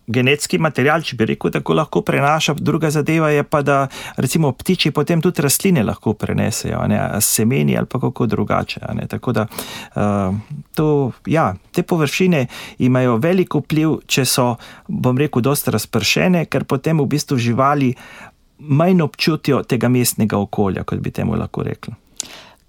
genetski 0.06 0.58
material, 0.58 1.02
če 1.02 1.16
bi 1.16 1.26
rekel, 1.32 1.52
tako 1.54 1.76
lahko 1.78 2.02
prenaša. 2.06 2.54
Druga 2.58 2.90
zadeva 2.90 3.30
je 3.30 3.44
pa, 3.44 3.62
da 3.62 3.86
recimo 4.16 4.52
ptiči 4.52 4.90
potem 4.90 5.22
tudi 5.22 5.42
rastline 5.42 5.84
lahko 5.86 6.14
prenesejo, 6.18 6.82
ne, 6.90 7.00
semeni 7.20 7.76
ali 7.78 7.86
pa 7.86 8.00
kako 8.00 8.26
drugače. 8.26 8.80
Ne, 8.94 9.06
tako 9.08 9.32
da 9.32 9.46
uh, 9.46 10.34
to, 10.74 11.12
ja, 11.26 11.52
te 11.72 11.82
površine 11.82 12.46
imajo 12.78 13.16
veliko 13.22 13.62
vpliv, 13.62 14.00
če 14.06 14.26
so, 14.26 14.52
bom 14.88 15.18
rekel, 15.18 15.42
dosta 15.42 15.74
razpršene, 15.74 16.46
ker 16.50 16.64
potem 16.64 17.00
v 17.00 17.08
bistvu 17.14 17.38
živali 17.38 17.92
manj 18.62 19.02
občutijo 19.02 19.62
tega 19.66 19.88
mestnega 19.90 20.38
okolja, 20.38 20.84
kot 20.86 21.02
bi 21.02 21.10
temu 21.10 21.34
lahko 21.38 21.64
rekli. 21.66 21.94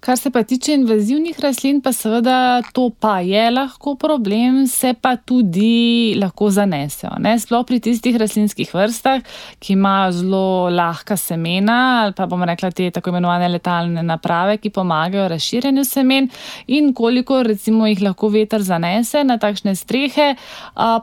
Kar 0.04 0.18
se 0.18 0.30
pa 0.30 0.42
tiče 0.42 0.74
invazivnih 0.74 1.38
rastlin, 1.40 1.78
pa 1.80 1.88
seveda 1.92 2.62
to 2.76 2.90
pa 3.00 3.20
je 3.24 3.50
lahko 3.50 3.94
problem, 3.96 4.66
se 4.66 4.92
pa 5.00 5.14
tudi 5.16 6.12
lahko 6.20 6.50
zanesejo. 6.52 7.14
Ne? 7.24 7.38
Sploh 7.40 7.62
pri 7.64 7.78
tistih 7.80 8.18
rastlinskih 8.20 8.68
vrstah, 8.74 9.22
ki 9.58 9.72
imajo 9.72 10.10
zelo 10.12 10.48
lahka 10.68 11.16
semena 11.16 11.76
ali 12.02 12.12
pa 12.12 12.26
bomo 12.28 12.44
rekla 12.44 12.68
te 12.70 12.90
tako 12.90 13.14
imenovane 13.14 13.48
letalne 13.48 14.02
naprave, 14.04 14.58
ki 14.60 14.74
pomagajo 14.76 15.28
razširjanju 15.32 15.84
semen 15.88 16.28
in 16.66 16.92
koliko 16.92 17.40
recimo 17.42 17.88
jih 17.88 18.04
lahko 18.04 18.28
veter 18.28 18.60
zanese 18.62 19.24
na 19.24 19.38
takšne 19.40 19.72
strehe, 19.72 20.34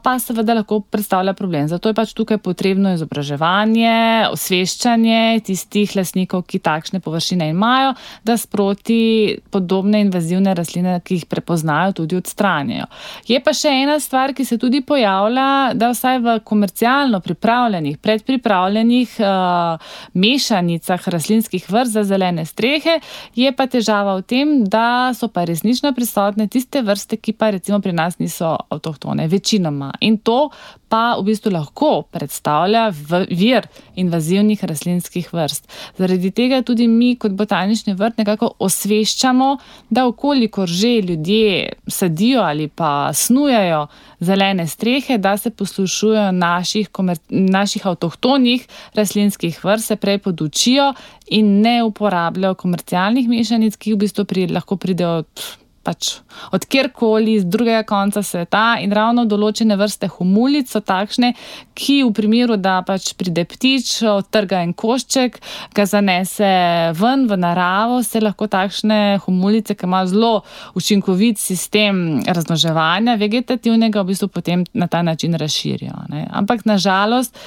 pa 0.04 0.14
seveda 0.20 0.60
lahko 0.60 0.80
predstavlja 0.80 1.34
problem. 1.34 1.68
Zato 1.74 1.90
je 1.90 1.98
pač 1.98 2.14
tukaj 2.14 2.38
potrebno 2.38 2.94
izobraževanje, 2.94 4.30
osveščanje 4.30 5.42
tistih 5.50 5.98
lasnikov, 5.98 6.46
ki 6.46 6.62
takšne 6.62 7.02
površine 7.02 7.50
imajo, 7.50 7.96
da 8.24 8.38
sproti 8.38 8.91
ti 8.92 9.38
podobne 9.50 10.02
invazivne 10.04 10.54
rastline, 10.56 10.98
ki 11.06 11.20
jih 11.20 11.26
prepoznajo, 11.32 11.94
tudi 12.02 12.18
odstranijo. 12.20 12.88
Je 13.28 13.40
pa 13.44 13.54
še 13.56 13.72
ena 13.84 13.98
stvar, 14.04 14.34
ki 14.36 14.46
se 14.48 14.58
tudi 14.60 14.82
pojavlja, 14.88 15.48
da 15.80 15.92
vsaj 15.94 16.20
v 16.24 16.36
komercialno 16.48 17.22
pripravljenih, 17.24 18.00
predpripravljenih 18.04 19.16
uh, 19.24 19.94
mešanicah 20.14 21.08
rastlinskih 21.16 21.70
vrst 21.72 21.96
za 22.00 22.04
zelene 22.08 22.46
strehe, 22.46 23.00
je 23.38 23.54
pa 23.56 23.70
težava 23.72 24.18
v 24.20 24.28
tem, 24.28 24.54
da 24.68 25.14
so 25.18 25.32
pa 25.32 25.46
resnično 25.48 25.94
prisotne 25.96 26.50
tiste 26.52 26.84
vrste, 26.84 27.20
ki 27.22 27.38
pa 27.38 27.54
recimo 27.56 27.80
pri 27.80 27.96
nas 27.96 28.20
niso 28.20 28.56
avtohtone, 28.70 29.30
večinoma. 29.32 29.94
In 30.02 30.20
to 30.20 30.50
pa 30.92 31.16
v 31.16 31.30
bistvu 31.30 31.54
lahko 31.56 31.92
predstavlja 32.12 32.90
vir 33.32 33.68
invazivnih 33.96 34.60
rastlinskih 34.68 35.30
vrst. 35.32 35.70
Zaradi 36.00 36.34
tega 36.36 36.60
tudi 36.68 36.90
mi, 36.92 37.14
kot 37.16 37.32
botanični 37.40 37.96
vrt, 37.96 38.20
nekako 38.20 38.52
osveščamo, 38.82 39.58
da 39.90 40.06
okolikor 40.08 40.68
že 40.68 41.02
ljudje 41.02 41.74
sadijo 41.88 42.42
ali 42.42 42.68
pa 42.68 43.14
snujajo 43.14 43.88
zelene 44.20 44.68
strehe, 44.68 45.18
da 45.18 45.38
se 45.38 45.50
poslušujejo 45.50 46.32
naših, 46.32 46.90
naših 47.30 47.88
avtohtonih 47.88 48.68
rastlinskih 48.94 49.64
vrst, 49.64 49.88
se 49.88 49.96
prej 49.96 50.18
podučijo 50.18 50.94
in 51.28 51.62
ne 51.62 51.84
uporabljajo 51.84 52.56
komercialnih 52.56 53.30
mešanic, 53.30 53.78
ki 53.78 53.94
v 53.94 54.04
bistvu 54.06 54.26
pri, 54.26 54.48
lahko 54.48 54.76
pridejo. 54.78 55.24
Pff, 55.24 55.61
pač 55.84 56.20
od 56.52 56.66
kjerkoli 56.66 57.34
iz 57.40 57.46
drugega 57.46 57.84
konca 57.88 58.24
sveta, 58.24 58.78
in 58.82 58.94
ravno 58.94 59.26
določene 59.26 59.76
vrste 59.80 60.10
humulic 60.12 60.70
so 60.72 60.82
takšne, 60.86 61.34
ki 61.78 62.02
v 62.04 62.12
primeru, 62.16 62.58
da 62.58 62.80
pač 62.86 63.12
pride 63.18 63.46
ptič, 63.50 63.94
odtrga 64.12 64.62
en 64.66 64.74
košček, 64.78 65.40
ga 65.76 65.88
zanese 65.90 66.52
ven 66.98 67.26
v 67.30 67.40
naravo, 67.42 68.02
se 68.06 68.22
lahko 68.22 68.48
takšne 68.52 69.22
humulice, 69.26 69.76
ki 69.76 69.90
imajo 69.90 70.12
zelo 70.14 70.34
učinkovit 70.78 71.42
sistem 71.42 72.22
raznoževanja 72.28 73.18
vegetativnega, 73.22 74.04
v 74.04 74.14
bistvu 74.14 74.32
potem 74.32 74.66
na 74.74 74.88
ta 74.88 75.02
način 75.02 75.38
razširijo. 75.38 76.08
Ne. 76.14 76.28
Ampak 76.32 76.66
nažalost 76.66 77.38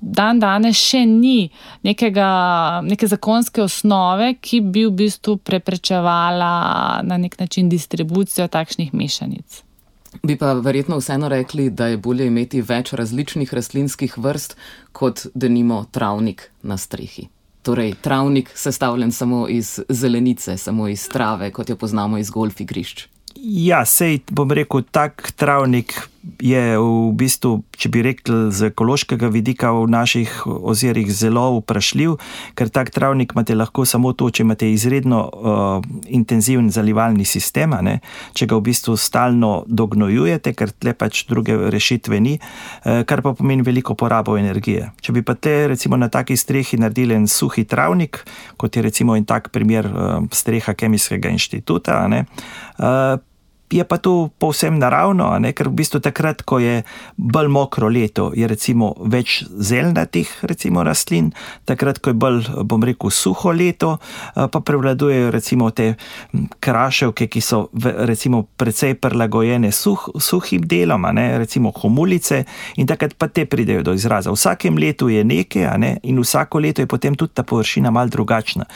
dan 0.00 0.40
danes 0.40 0.76
še 0.76 1.04
ni 1.06 1.50
nekega, 1.86 2.80
neke 2.86 3.08
zakonske 3.08 3.62
osnove, 3.64 4.34
ki 4.40 4.60
bi 4.60 4.86
v 4.86 4.94
bistvu 5.04 5.38
preprečevala 5.38 6.52
na 7.06 7.18
nek 7.18 7.38
način 7.40 7.68
distribucijo 7.72 8.48
takšnih 8.48 8.94
mešanic. 8.94 9.62
Bi 10.22 10.36
pa 10.40 10.52
verjetno 10.52 10.96
vseeno 10.96 11.28
rekli, 11.28 11.70
da 11.70 11.86
je 11.86 11.96
bolje 12.00 12.26
imeti 12.26 12.62
več 12.64 12.92
različnih 12.96 13.52
rastlinskih 13.54 14.18
vrst, 14.18 14.56
kot 14.92 15.26
da 15.34 15.48
nimo 15.48 15.84
travnik 15.92 16.50
na 16.62 16.76
strehi. 16.76 17.28
Torej, 17.66 17.96
travnik 18.00 18.50
sestavljen 18.54 19.12
samo 19.12 19.48
iz 19.48 19.80
zelenice, 19.88 20.56
samo 20.56 20.88
iz 20.88 21.08
trave, 21.08 21.50
kot 21.50 21.68
jo 21.68 21.76
poznamo 21.76 22.18
iz 22.18 22.30
golf 22.30 22.60
igrišč. 22.60 23.08
Ja, 23.36 23.84
sej 23.84 24.22
bom 24.30 24.52
rekel, 24.54 24.86
tak 24.90 25.32
travnik 25.36 25.98
je 26.42 26.78
v 26.78 27.12
bistvu, 27.16 27.62
če 27.76 27.90
bi 27.92 28.02
rekel, 28.04 28.50
z 28.54 28.70
ekološkega 28.70 29.28
vidika 29.32 29.72
v 29.74 29.86
naših 29.90 30.32
ozirih 30.46 31.08
zelo 31.12 31.46
vprašljiv, 31.58 32.16
ker 32.58 32.70
tak 32.72 32.90
travnik 32.94 33.34
imate 33.34 33.56
lahko 33.56 33.86
samo 33.88 34.12
to, 34.12 34.30
če 34.30 34.44
imate 34.44 34.68
izredno 34.72 35.20
uh, 35.26 35.86
intenziven 36.06 36.70
zalivalni 36.74 37.24
sistem, 37.28 37.76
ne? 37.86 37.98
če 38.36 38.48
ga 38.50 38.58
v 38.58 38.66
bistvu 38.70 38.96
stalno 39.00 39.52
dognojujete, 39.66 40.54
ker 40.56 40.72
tle 40.74 40.96
pač 40.98 41.24
druge 41.30 41.56
rešitve 41.72 42.20
ni, 42.20 42.36
uh, 42.38 43.02
kar 43.08 43.22
pa 43.24 43.34
pomeni 43.36 43.64
veliko 43.66 43.96
porabo 43.98 44.36
energije. 44.40 44.90
Če 45.00 45.16
bi 45.16 45.24
pa 45.26 45.36
te 45.38 45.66
recimo 45.72 45.98
na 46.00 46.10
taki 46.12 46.36
strehi 46.36 46.80
naredili 46.80 47.16
en 47.16 47.30
suhi 47.30 47.66
travnik, 47.68 48.22
kot 48.60 48.76
je 48.76 48.84
recimo 48.84 49.16
en 49.16 49.24
tak 49.28 49.52
primer 49.54 49.88
uh, 49.88 50.18
streha 50.32 50.76
Kemijskega 50.76 51.32
inštituta, 51.32 52.02
ne? 52.10 52.26
Uh, 52.76 53.16
je 53.70 53.84
pa 53.84 53.98
to 53.98 54.30
povsem 54.38 54.78
naravno, 54.78 55.38
ne? 55.38 55.52
ker 55.52 55.68
v 55.68 55.82
bistvu 55.82 56.00
takrat, 56.00 56.42
ko 56.46 56.58
je 56.62 56.82
bolj 57.16 57.48
mokro 57.50 57.88
leto, 57.90 58.30
je 58.34 58.46
recimo 58.46 58.92
več 59.10 59.42
zelenatih 59.50 60.30
recimo 60.46 60.84
rastlin, 60.86 61.32
takrat, 61.66 61.98
ko 61.98 62.12
je 62.12 62.18
bolj, 62.18 62.50
bom 62.62 62.84
rekel, 62.86 63.10
suho 63.10 63.50
leto, 63.50 63.96
pa 64.34 64.60
prevladujejo 64.60 65.30
recimo 65.34 65.70
te 65.74 65.94
kraševke, 66.62 67.26
ki 67.26 67.42
so 67.42 67.66
recimo 68.06 68.44
precej 68.56 68.94
prilagojene 69.02 69.72
suh, 69.72 70.08
suhim 70.20 70.66
delom, 70.66 71.08
ne? 71.16 71.26
recimo 71.42 71.72
homulice 71.74 72.44
in 72.76 72.86
takrat 72.86 73.16
pa 73.18 73.28
te 73.28 73.46
pridejo 73.50 73.82
do 73.82 73.96
izraza. 73.96 74.30
V 74.30 74.38
vsakem 74.38 74.78
letu 74.78 75.10
je 75.10 75.24
nekaj 75.24 75.78
ne? 75.82 75.96
in 76.06 76.20
vsako 76.22 76.62
leto 76.62 76.84
je 76.84 76.90
potem 76.90 77.14
tudi 77.18 77.34
ta 77.34 77.42
površina 77.42 77.90
mal 77.90 78.08
drugačna. 78.12 78.66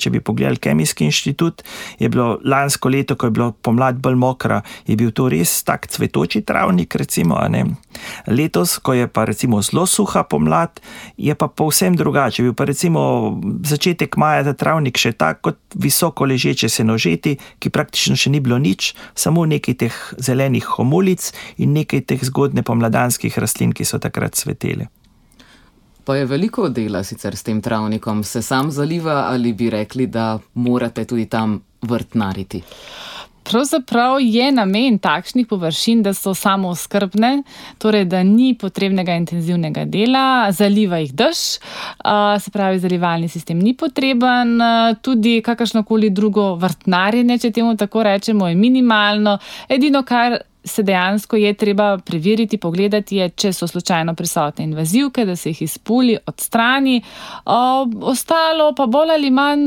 Če 0.00 0.10
bi 0.10 0.20
pogledali 0.24 0.56
Kemijski 0.56 1.04
inštitut, 1.04 1.62
je 2.00 2.08
bilo 2.08 2.38
lansko 2.44 2.88
leto, 2.88 3.16
ko 3.16 3.28
je 3.28 3.36
bilo 3.36 3.50
pomlad 3.52 4.00
bolj 4.00 4.16
mokro, 4.16 4.39
mokra, 4.40 4.62
je 4.86 4.96
bil 4.96 5.12
to 5.12 5.28
res 5.28 5.62
tak 5.64 5.86
cvetoči 5.86 6.42
travnik. 6.42 6.94
Recimo, 6.94 7.36
Letos, 8.26 8.78
ko 8.78 8.92
je 8.94 9.06
pa 9.08 9.24
recimo 9.24 9.62
zelo 9.62 9.86
suha 9.86 10.24
pomlad, 10.24 10.80
je 11.16 11.34
pa 11.34 11.48
povsem 11.48 11.96
drugače. 11.96 12.42
Bil 12.42 12.54
pa 12.54 12.64
recimo 12.64 13.40
začetek 13.64 14.16
maja 14.16 14.44
ta 14.44 14.52
travnik 14.52 14.96
še 14.96 15.12
tako 15.12 15.50
kot 15.50 15.58
visoko 15.74 16.24
ležeče 16.24 16.68
se 16.68 16.84
nožeti, 16.84 17.36
ki 17.58 17.70
praktično 17.70 18.16
še 18.16 18.30
ni 18.30 18.40
bilo 18.40 18.58
nič, 18.58 18.94
samo 19.14 19.44
nekaj 19.44 19.74
teh 19.74 19.94
zelenih 20.18 20.64
homulic 20.64 21.32
in 21.58 21.72
nekaj 21.72 22.06
teh 22.06 22.20
zgodne 22.24 22.62
pomladanskih 22.62 23.36
rastlin, 23.38 23.72
ki 23.72 23.84
so 23.84 23.98
takrat 23.98 24.36
cvetele. 24.36 24.88
Pa 26.04 26.16
je 26.16 26.26
veliko 26.26 26.68
dela 26.68 27.04
sicer 27.04 27.36
s 27.36 27.44
tem 27.44 27.60
travnikom, 27.60 28.24
se 28.24 28.42
sam 28.42 28.70
zaliva 28.72 29.28
ali 29.30 29.52
bi 29.52 29.70
rekli, 29.70 30.06
da 30.06 30.38
morate 30.54 31.04
tudi 31.04 31.26
tam 31.26 31.60
vrtnariti? 31.82 32.62
Pravzaprav 33.44 34.20
je 34.20 34.52
namen 34.52 34.98
takšnih 34.98 35.46
površin, 35.46 36.02
da 36.02 36.14
so 36.14 36.34
samo 36.34 36.74
skrbne, 36.74 37.42
torej 37.78 38.04
da 38.04 38.22
ni 38.22 38.54
potrebnega 38.58 39.16
intenzivnega 39.18 39.84
dela, 39.84 40.52
zaliva 40.52 41.00
jih 41.00 41.14
dež, 41.16 41.40
se 42.44 42.52
pravi, 42.52 42.78
zalivalni 42.78 43.28
sistem 43.28 43.58
ni 43.58 43.74
potreben, 43.74 44.58
tudi 45.02 45.40
kakršnokoli 45.44 46.10
drugo 46.10 46.54
vrtnarjenje, 46.60 47.38
če 47.38 47.50
temu 47.50 47.76
tako 47.76 48.04
rečemo, 48.06 48.48
je 48.48 48.54
minimalno. 48.54 49.38
Edino, 49.68 50.04
kar 50.06 50.38
se 50.64 50.82
dejansko 50.82 51.36
je 51.36 51.54
treba 51.54 51.98
preveriti, 51.98 52.58
pogledati, 52.58 53.16
je, 53.16 53.28
če 53.28 53.52
so 53.52 53.66
slučajno 53.66 54.14
prisotne 54.14 54.64
invazivke, 54.64 55.24
da 55.24 55.36
se 55.36 55.50
jih 55.50 55.62
izpuli, 55.62 56.16
odstrani. 56.26 57.02
Ostalo 58.00 58.72
pa 58.76 58.86
bolj 58.86 59.10
ali 59.10 59.30
manj 59.30 59.64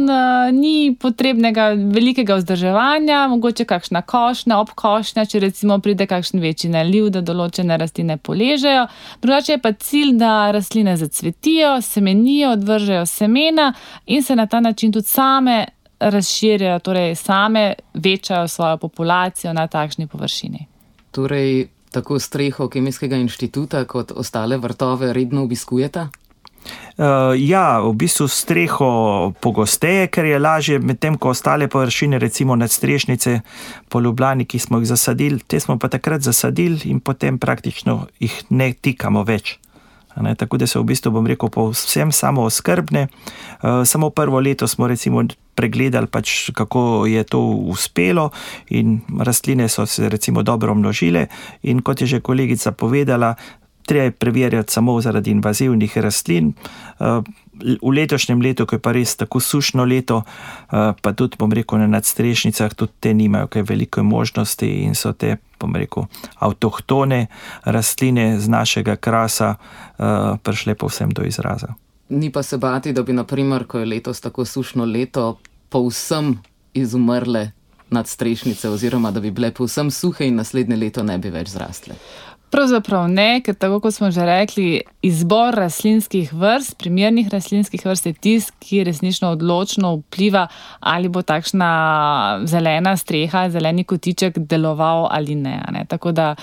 ni 0.53 0.95
potrebnega 0.99 1.69
velikega 1.75 2.35
vzdrževanja, 2.35 3.27
mogoče 3.27 3.65
kakšna 3.65 4.01
košnja, 4.01 4.59
obkošnja, 4.59 5.25
če 5.25 5.39
recimo 5.39 5.79
pride 5.79 6.07
kakšen 6.07 6.41
večji 6.43 6.69
naliv, 6.73 7.09
da 7.09 7.21
določene 7.21 7.77
rastline 7.77 8.17
poležejo. 8.17 8.87
Drugače 9.21 9.57
je 9.57 9.61
pa 9.61 9.73
cilj, 9.73 10.17
da 10.21 10.51
rastline 10.51 10.97
zacvetijo, 10.97 11.79
semenijo, 11.81 12.53
odvržejo 12.57 13.05
semena 13.05 13.71
in 14.05 14.23
se 14.23 14.35
na 14.35 14.47
ta 14.47 14.59
način 14.59 14.91
tudi 14.91 15.07
same. 15.07 15.63
Razširijo, 16.03 16.79
torej 16.83 17.13
same 17.15 17.61
večajo 17.93 18.47
svojo 18.47 18.77
populacijo 18.77 19.53
na 19.53 19.67
takšni 19.71 20.07
površini. 20.07 20.72
Torej, 21.13 21.67
tako 21.93 22.17
streho 22.19 22.67
Kemijskega 22.69 23.19
inštituta 23.21 23.85
kot 23.85 24.11
ostale 24.17 24.57
vrtove 24.57 25.13
redno 25.13 25.43
obiskujete? 25.45 26.07
Uh, 26.97 27.33
ja, 27.35 27.81
v 27.81 27.91
bistvu 27.97 28.27
streho 28.29 28.89
pogosteje, 29.41 30.07
ker 30.13 30.25
je 30.29 30.39
lažje, 30.39 30.79
medtem 30.79 31.17
ko 31.17 31.33
ostale 31.33 31.67
površine, 31.67 32.19
recimo 32.21 32.55
nadstrešnice 32.55 33.39
po 33.89 33.99
Ljubljani, 33.99 34.45
ki 34.45 34.59
smo 34.59 34.79
jih 34.79 34.87
zasadili, 34.87 35.41
te 35.47 35.59
smo 35.59 35.77
pa 35.79 35.89
takrat 35.89 36.21
zasadili 36.21 36.79
in 36.85 37.01
potem 37.01 37.39
praktično 37.39 38.07
jih 38.19 38.37
ne 38.49 38.73
tikamo 38.73 39.25
več. 39.27 39.57
Ne, 40.21 40.35
tako 40.35 40.57
da 40.57 40.67
se 40.67 40.79
v 40.79 40.83
bistvu, 40.83 41.11
bom 41.11 41.27
rekel, 41.27 41.49
povsem 41.49 42.11
samo 42.11 42.43
oskrbne. 42.43 43.07
Uh, 43.07 43.81
samo 43.85 44.09
prvo 44.09 44.39
leto 44.39 44.67
smo 44.67 44.87
recimo 44.87 45.23
pregledali, 45.55 46.07
pač, 46.07 46.49
kako 46.53 47.05
je 47.05 47.23
to 47.23 47.41
uspelo, 47.73 48.29
in 48.69 49.01
rastline 49.19 49.69
so 49.69 49.85
se 49.85 50.09
recimo 50.09 50.43
dobro 50.43 50.75
množile. 50.75 51.27
In 51.63 51.81
kot 51.81 52.01
je 52.01 52.07
že 52.07 52.19
kolegica 52.19 52.71
povedala, 52.71 53.35
treba 53.85 54.03
je 54.03 54.11
preverjati 54.11 54.73
samo 54.73 55.01
zaradi 55.01 55.31
invazivnih 55.31 55.97
rastlin. 55.97 56.53
Uh, 56.99 57.23
v 57.63 57.91
letošnjem 57.93 58.41
letu, 58.41 58.65
ko 58.65 58.75
je 58.75 58.81
pa 58.81 58.91
res 58.91 59.15
tako 59.15 59.39
sušno 59.39 59.85
leto, 59.85 60.23
uh, 60.23 60.93
pa 61.01 61.13
tudi, 61.13 61.37
bom 61.39 61.51
rekel, 61.51 61.79
na 61.79 61.87
nadstrešnicah, 61.87 62.73
tudi 62.73 62.91
te 62.99 63.13
nimajo 63.13 63.47
kaj 63.47 63.65
veliko 63.69 64.03
možnosti 64.03 64.67
in 64.67 64.95
so 64.95 65.13
te 65.13 65.37
bom 65.63 65.75
rekel, 65.79 66.09
avtohtone 66.43 67.25
rastline 67.63 68.35
z 68.39 68.51
našega 68.51 68.97
krasa 68.99 69.55
uh, 69.55 70.35
prišle 70.43 70.75
povsem 70.75 71.15
do 71.15 71.23
izraza. 71.23 71.73
Ni 72.13 72.29
pa 72.31 72.43
se 72.43 72.59
bati, 72.59 72.93
da 72.93 73.03
bi, 73.03 73.15
naprimer, 73.15 73.65
ko 73.65 73.79
je 73.79 73.89
letos 73.89 74.21
tako 74.21 74.45
sušno 74.45 74.85
leto, 74.85 75.37
povsem 75.71 76.35
izumrle 76.73 77.51
nadstrešnice, 77.93 78.69
oziroma 78.69 79.11
da 79.11 79.19
bi 79.19 79.31
bile 79.31 79.51
povsem 79.51 79.91
suhe 79.91 80.27
in 80.27 80.35
naslednje 80.35 80.75
leto 80.75 81.03
ne 81.03 81.17
bi 81.17 81.29
več 81.29 81.53
zrastle. 81.53 81.95
Pravzaprav 82.53 83.07
ne, 83.09 83.41
ker 83.41 83.55
tako 83.57 83.79
kot 83.81 83.95
smo 83.95 84.11
že 84.13 84.21
rekli, 84.27 84.83
izbor 85.01 85.55
rastlinskih 85.57 86.29
vrst, 86.37 86.75
primernih 86.77 87.31
rastlinskih 87.33 87.81
vrst 87.81 88.05
je 88.05 88.13
tisti, 88.13 88.53
ki 88.61 88.83
resnično 88.85 89.31
odločno 89.33 89.95
vpliva, 89.95 90.43
ali 90.79 91.09
bo 91.09 91.23
takšna 91.25 91.69
zelena 92.45 92.93
streha, 92.97 93.47
zeleni 93.49 93.83
kotiček 93.83 94.37
deloval 94.37 95.07
ali 95.09 95.35
ne. 95.35 95.55
ne. 95.73 95.85
Tako 95.89 96.11
da 96.11 96.35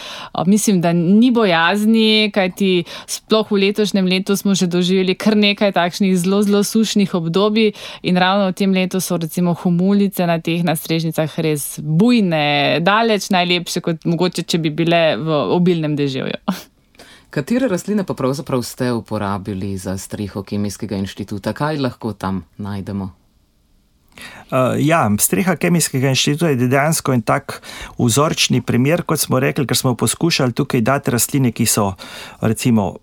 mislim, 0.46 0.80
da 0.80 0.92
ni 0.92 1.30
bojazni, 1.30 2.32
kajti 2.34 2.84
sploh 3.06 3.46
v 3.52 3.60
letošnjem 3.68 4.10
letu 4.10 4.36
smo 4.36 4.54
že 4.54 4.66
doživeli 4.66 5.14
kar 5.14 5.36
nekaj 5.36 5.72
takšnih 5.78 6.18
zelo, 6.18 6.42
zelo 6.42 6.64
sušnih 6.66 7.14
obdobij 7.14 7.72
in 8.02 8.18
ravno 8.18 8.50
v 8.50 8.58
tem 8.58 8.74
letu 8.74 9.00
so 9.00 9.16
recimo 9.16 9.54
humulice 9.54 10.26
na 10.26 10.40
teh 10.42 10.66
nastrežnicah 10.66 11.38
res 11.38 11.78
bujne, 11.78 12.82
daleč 12.82 13.30
najlepše, 13.30 13.80
kot 13.80 14.04
mogoče, 14.04 14.42
če 14.42 14.58
bi 14.58 14.74
bile 14.74 15.16
v 15.16 15.40
obilnem 15.54 15.99
deževju. 16.00 16.40
Katere 17.34 17.68
rastline 17.70 18.02
pa 18.02 18.16
pravzaprav 18.18 18.62
ste 18.66 18.90
uporabili 18.92 19.76
za 19.78 19.94
streho 19.98 20.42
Kemijskega 20.42 20.98
inštituta? 20.98 21.52
Kaj 21.54 21.78
lahko 21.78 22.12
tam 22.12 22.42
najdemo? 22.58 23.12
Uh, 24.50 24.74
ja, 24.78 25.04
streha 25.18 25.54
Kemijskega 25.56 26.10
inštituta 26.10 26.50
je 26.50 26.66
dejansko 26.66 27.14
en 27.14 27.22
tak 27.22 27.60
vzorčni 27.98 28.60
primer, 28.66 29.04
kot 29.06 29.22
smo 29.22 29.38
rekli, 29.40 29.66
ker 29.66 29.78
smo 29.78 29.94
poskušali 29.94 30.52
tukaj 30.52 30.82
dati 30.82 31.14
rastline, 31.14 31.52
ki 31.52 31.66
so 31.66 31.92
recimo 32.40 32.96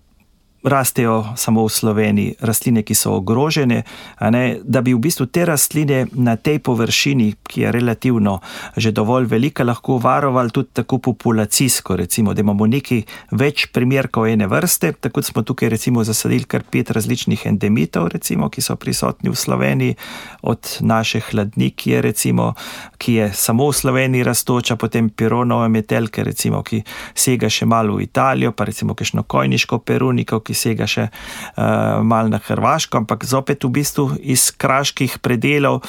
rastejo 0.64 1.26
samo 1.36 1.66
v 1.66 1.70
Sloveniji, 1.70 2.36
rastline, 2.40 2.84
ki 2.84 2.96
so 2.96 3.14
ogrožene, 3.18 3.84
ne, 4.32 4.44
da 4.64 4.82
bi 4.82 4.94
v 4.94 5.00
bistvu 5.00 5.28
te 5.30 5.46
rastline 5.46 6.08
na 6.14 6.36
tej 6.36 6.60
površini, 6.60 7.34
ki 7.48 7.62
je 7.62 7.72
relativno 7.72 8.40
že 8.78 8.92
dovolj 8.92 9.26
velika, 9.26 9.64
lahko 9.64 9.98
varovali 9.98 10.52
tudi 10.52 10.70
tako 10.74 10.98
populacijsko, 10.98 11.96
recimo, 11.96 12.34
da 12.34 12.42
imamo 12.42 12.68
nekaj 12.68 13.04
več 13.32 13.68
primerkov 13.74 14.28
ene 14.28 14.48
vrste. 14.48 14.92
Tako 14.92 15.22
smo 15.22 15.44
tukaj 15.44 15.70
recimo 15.70 16.04
zasadili 16.04 16.44
kar 16.44 16.64
pet 16.64 16.92
različnih 16.92 17.46
endemitov, 17.46 18.08
recimo, 18.14 18.50
ki 18.50 18.62
so 18.62 18.76
prisotni 18.76 19.30
v 19.30 19.36
Sloveniji, 19.36 19.96
od 20.42 20.78
naše 20.82 21.20
hladnike, 21.20 22.02
recimo, 22.02 22.54
ki 22.98 23.14
je 23.14 23.32
samo 23.34 23.70
v 23.70 23.74
Sloveniji 23.76 24.24
raztoča, 24.24 24.76
potem 24.76 25.10
pironove 25.10 25.70
metelke, 25.70 26.24
recimo, 26.24 26.64
ki 26.64 26.84
sega 27.16 27.50
še 27.50 27.66
malo 27.66 27.98
v 27.98 28.08
Italijo, 28.08 28.52
pa 28.52 28.66
recimo 28.66 28.96
kakšno 28.98 29.24
kojniško 29.24 29.80
peruniko, 29.80 30.40
ki 30.48 30.56
sega 30.56 30.88
še 30.88 31.10
uh, 31.12 32.00
malo 32.08 32.32
na 32.32 32.40
Hrvaško, 32.40 33.04
ampak 33.04 33.28
zopet 33.28 33.68
v 33.68 33.74
bistvu 33.80 34.10
iz 34.24 34.50
kraških 34.56 35.20
predelov 35.20 35.84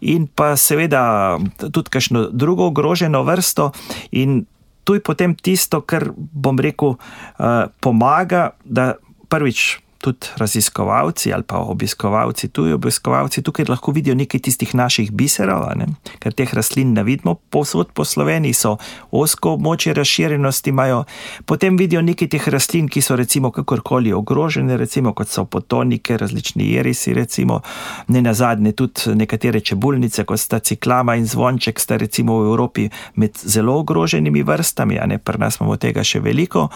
in 0.00 0.28
pa 0.30 0.54
seveda 0.60 1.36
tudi 1.58 1.90
kakšno 1.90 2.28
drugo 2.30 2.70
ogroženo 2.70 3.24
vrsto. 3.26 3.72
In 4.14 4.44
tu 4.84 4.94
je 4.94 5.02
potem 5.02 5.34
tisto, 5.34 5.80
kar 5.82 6.12
bom 6.14 6.60
rekel, 6.60 6.94
uh, 6.94 7.66
pomaga, 7.80 8.52
da 8.64 8.94
prvič 9.32 9.83
tudi 10.04 10.26
raziskovalci 10.36 11.32
ali 11.32 11.42
pa 11.42 11.58
obiskovalci, 11.58 12.48
tuji 12.48 12.72
obiskovalci, 12.72 13.42
tukaj 13.42 13.64
lahko 13.68 13.92
vidijo 13.92 14.14
nekaj 14.14 14.40
tistih 14.40 14.74
naših 14.74 15.12
biserov, 15.12 15.64
ne? 15.76 15.86
ker 16.20 16.32
teh 16.36 16.50
rastlin 16.54 16.92
ne 16.92 17.04
vidimo. 17.04 17.34
Povsod 17.50 17.92
po 17.96 18.04
Sloveniji, 18.04 18.52
so 18.52 18.76
osko 19.10 19.54
območje 19.56 19.94
razširjenosti, 19.96 20.70
imajo. 20.70 21.04
Potem 21.48 21.78
vidijo 21.80 22.02
nekaj 22.04 22.28
teh 22.34 22.48
rastlin, 22.52 22.88
ki 22.88 23.00
so 23.00 23.16
recimo 23.16 23.50
kakorkoli 23.54 24.12
ogrožene, 24.12 24.76
recimo 24.76 25.14
kot 25.16 25.32
so 25.32 25.46
potonike, 25.48 26.18
različni 26.20 26.68
jerisi, 26.74 27.14
recimo. 27.14 27.60
Ne 28.08 28.22
na 28.22 28.34
zadnje 28.34 28.72
tudi 28.72 29.14
nekatere 29.14 29.60
čebulnice, 29.60 30.26
kot 30.28 30.40
sta 30.40 30.58
ciklama 30.58 31.16
in 31.16 31.26
zvonček, 31.26 31.80
sta 31.80 31.96
recimo 31.96 32.40
v 32.42 32.52
Evropi 32.52 32.88
med 33.14 33.40
zelo 33.40 33.78
ogroženimi 33.80 34.42
vrstami, 34.42 35.00
a 35.00 35.06
ne 35.06 35.18
pri 35.18 35.40
nas 35.40 35.60
imamo 35.60 35.78
tega 35.80 36.04
še 36.04 36.20
veliko. 36.20 36.68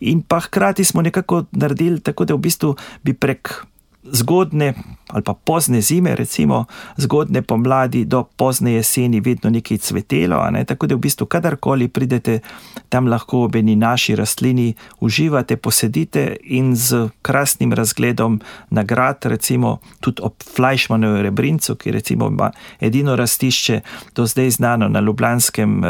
In 0.00 0.20
pa 0.22 0.42
hkrati 0.44 0.84
smo 0.84 1.02
nekako 1.02 1.44
naredili 1.52 2.00
tako, 2.04 2.28
da 2.28 2.34
v 2.34 2.44
bistvu 2.44 2.73
bi 3.02 3.14
prek 3.14 3.64
zgodne 4.04 4.74
ali 5.14 5.22
pa 5.22 5.34
pozne 5.34 5.80
zime, 5.80 6.14
recimo 6.16 6.64
zgodne 6.96 7.42
pomladi 7.42 8.04
do 8.04 8.24
pozne 8.36 8.72
jeseni, 8.72 9.20
vedno 9.20 9.50
nekaj 9.50 9.78
cvetelo. 9.78 10.50
Ne? 10.50 10.64
Tako 10.64 10.86
da 10.86 10.94
v 10.94 10.98
bistvu, 10.98 11.26
kadarkoli 11.26 11.88
pridete, 11.88 12.40
tam 12.88 13.06
lahko 13.06 13.44
ob 13.44 13.56
eni 13.56 13.76
naši 13.76 14.16
rastlini 14.16 14.74
uživate, 15.00 15.56
posedite 15.56 16.36
in 16.42 16.74
z 16.76 17.08
krasnim 17.22 17.72
razgledom 17.72 18.40
na 18.70 18.82
grad, 18.82 19.22
recimo 19.24 19.78
tudi 20.00 20.22
ob 20.22 20.42
Fleischmannovi 20.56 21.22
rebrincu, 21.22 21.76
ki 21.76 21.92
recimo 21.92 22.26
ima 22.26 22.50
edino 22.80 23.16
rastišče 23.16 23.80
do 24.16 24.26
zdaj 24.26 24.50
znano 24.50 24.88
na 24.88 25.00
Ljubljanskem 25.00 25.84
eh, 25.84 25.88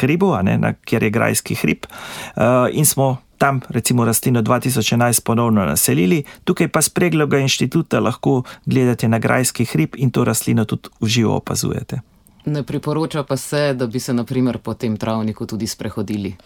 hribu, 0.00 0.36
ne, 0.42 0.58
na, 0.58 0.72
kjer 0.72 1.02
je 1.02 1.10
grajski 1.10 1.54
hrib. 1.54 1.84
Eh, 1.84 2.42
in 2.72 2.86
smo 2.86 3.16
tam 3.38 3.60
recimo 3.68 4.04
rastlino 4.04 4.42
2011 4.42 5.22
ponovno 5.24 5.64
naselili, 5.64 6.24
tukaj 6.44 6.68
pa 6.68 6.82
z 6.82 6.88
pregloga 6.88 7.38
inštituta 7.38 8.00
lahko 8.00 8.42
gledate 8.66 9.08
na 9.08 9.18
grajski 9.18 9.64
hrib 9.64 9.96
in 9.96 10.10
to 10.10 10.24
rastlino 10.24 10.64
tudi 10.64 10.88
uživo 11.00 11.36
opazujete. 11.36 12.00
Ne 12.44 12.62
priporoča 12.62 13.22
pa 13.22 13.36
se, 13.36 13.74
da 13.74 13.86
bi 13.86 14.00
se 14.00 14.12
naprimer 14.12 14.58
po 14.58 14.74
tem 14.74 14.96
travniku 14.96 15.46
tudi 15.46 15.66
sprehodili. 15.66 16.36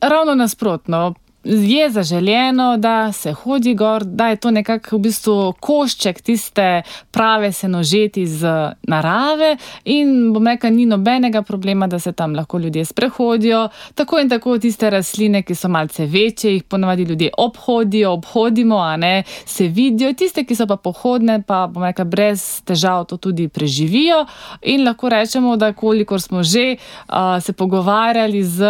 Ravno 0.00 0.34
nasprotno, 0.34 1.14
je 1.44 1.90
zaželjeno, 1.90 2.76
da 2.76 3.12
se 3.12 3.32
hodi 3.32 3.74
gor, 3.74 4.04
da 4.04 4.28
je 4.28 4.36
to 4.36 4.50
nekako 4.50 4.96
v 4.96 5.00
bistvu 5.00 5.54
košček 5.60 6.20
tiste 6.20 6.82
prave 7.10 7.52
senožeti 7.52 8.22
iz 8.22 8.42
narave 8.82 9.56
in 9.84 10.32
bom 10.32 10.46
rekel, 10.46 10.72
ni 10.72 10.86
nobenega 10.86 11.42
problema, 11.42 11.86
da 11.86 11.98
se 11.98 12.12
tam 12.12 12.34
lahko 12.34 12.58
ljudje 12.58 12.84
sprehodijo. 12.84 13.68
Tako 13.94 14.18
in 14.18 14.28
tako 14.28 14.58
tiste 14.58 14.90
rastline, 14.90 15.42
ki 15.42 15.54
so 15.54 15.68
malce 15.68 16.06
večje, 16.06 16.52
jih 16.52 16.62
ponovadi 16.62 17.02
ljudje 17.02 17.30
obhodijo, 17.38 18.12
obhodimo, 18.12 18.76
a 18.78 18.96
ne 18.96 19.22
se 19.44 19.68
vidijo. 19.68 20.12
Tiste, 20.12 20.44
ki 20.44 20.54
so 20.54 20.66
pa 20.66 20.76
pohodne, 20.76 21.42
pa 21.42 21.66
bom 21.66 21.84
rekel, 21.84 22.04
brez 22.04 22.62
težav 22.64 23.04
to 23.04 23.16
tudi 23.16 23.48
preživijo 23.48 24.24
in 24.62 24.84
lahko 24.84 25.08
rečemo, 25.08 25.56
da 25.56 25.72
kolikor 25.72 26.20
smo 26.20 26.42
že 26.42 26.76
uh, 26.76 27.42
se 27.42 27.52
pogovarjali 27.52 28.44
z 28.44 28.64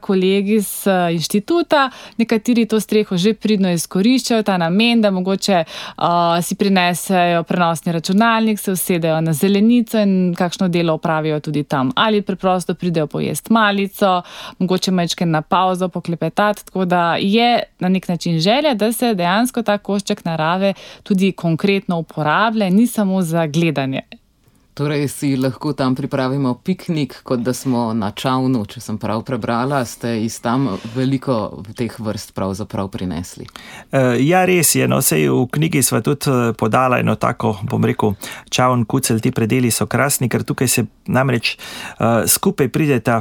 kolegi 0.00 0.54
iz 0.54 0.86
uh, 0.86 1.14
inštituta, 1.14 1.90
nekateri 2.20 2.66
to 2.66 2.80
streho 2.80 3.16
že 3.16 3.34
pridno 3.34 3.70
izkoriščajo, 3.72 4.42
ta 4.46 4.56
namen, 4.60 5.00
da 5.00 5.10
mogoče 5.10 5.64
uh, 5.64 6.04
si 6.44 6.54
prinesejo 6.54 7.42
prenosni 7.48 7.92
računalnik, 7.92 8.60
se 8.60 8.72
usedejo 8.72 9.20
na 9.20 9.32
zelenico 9.32 9.98
in 9.98 10.34
kakšno 10.38 10.68
delo 10.68 10.94
opravijo 10.94 11.40
tudi 11.40 11.64
tam. 11.64 11.92
Ali 11.96 12.22
preprosto 12.22 12.74
pridejo 12.74 13.06
pojesti 13.06 13.52
malico, 13.52 14.22
mogoče 14.58 14.90
mečke 14.90 15.26
na 15.26 15.42
pauzo, 15.42 15.88
poklepetati. 15.88 16.64
Tako 16.64 16.84
da 16.84 17.16
je 17.16 17.62
na 17.80 17.88
nek 17.88 18.08
način 18.08 18.40
želja, 18.40 18.74
da 18.74 18.92
se 18.92 19.14
dejansko 19.14 19.62
ta 19.62 19.78
košček 19.78 20.24
narave 20.24 20.74
tudi 21.02 21.32
konkretno 21.32 21.98
uporablja, 21.98 22.70
ni 22.70 22.86
samo 22.86 23.22
za 23.22 23.46
gledanje. 23.46 24.19
Torej, 24.80 25.08
si 25.08 25.36
lahko 25.36 25.74
tam 25.76 25.92
pripravimo 25.94 26.54
piknik, 26.64 27.18
kot 27.22 27.40
da 27.44 27.52
smo 27.52 27.90
na 27.92 28.08
čovnu. 28.16 28.62
Če 28.64 28.80
sem 28.80 28.96
prav 28.96 29.20
prebrala, 29.28 29.82
ste 29.84 30.14
iz 30.24 30.38
tam 30.40 30.70
veliko 30.94 31.34
teh 31.76 31.92
vrst 32.00 32.32
pravzaprav 32.32 32.88
prinesli. 32.88 33.44
Uh, 33.92 34.16
ja, 34.16 34.46
res 34.48 34.72
je. 34.78 34.86
No, 34.88 35.02
v 35.04 35.42
knjigi 35.52 35.82
smo 35.84 36.00
tudi 36.00 36.32
eh, 36.32 36.54
podali 36.56 37.02
eno 37.04 37.18
tako, 37.20 37.58
bom 37.68 37.84
rekel, 37.84 38.16
čovn, 38.48 38.86
kucel, 38.88 39.20
ti 39.20 39.34
predeli 39.36 39.68
so 39.68 39.84
krasni, 39.84 40.30
ker 40.32 40.48
tukaj 40.48 40.72
se 40.72 40.86
namreč 41.12 41.58
uh, 41.58 42.24
skupaj 42.24 42.72
prideta 42.72 43.20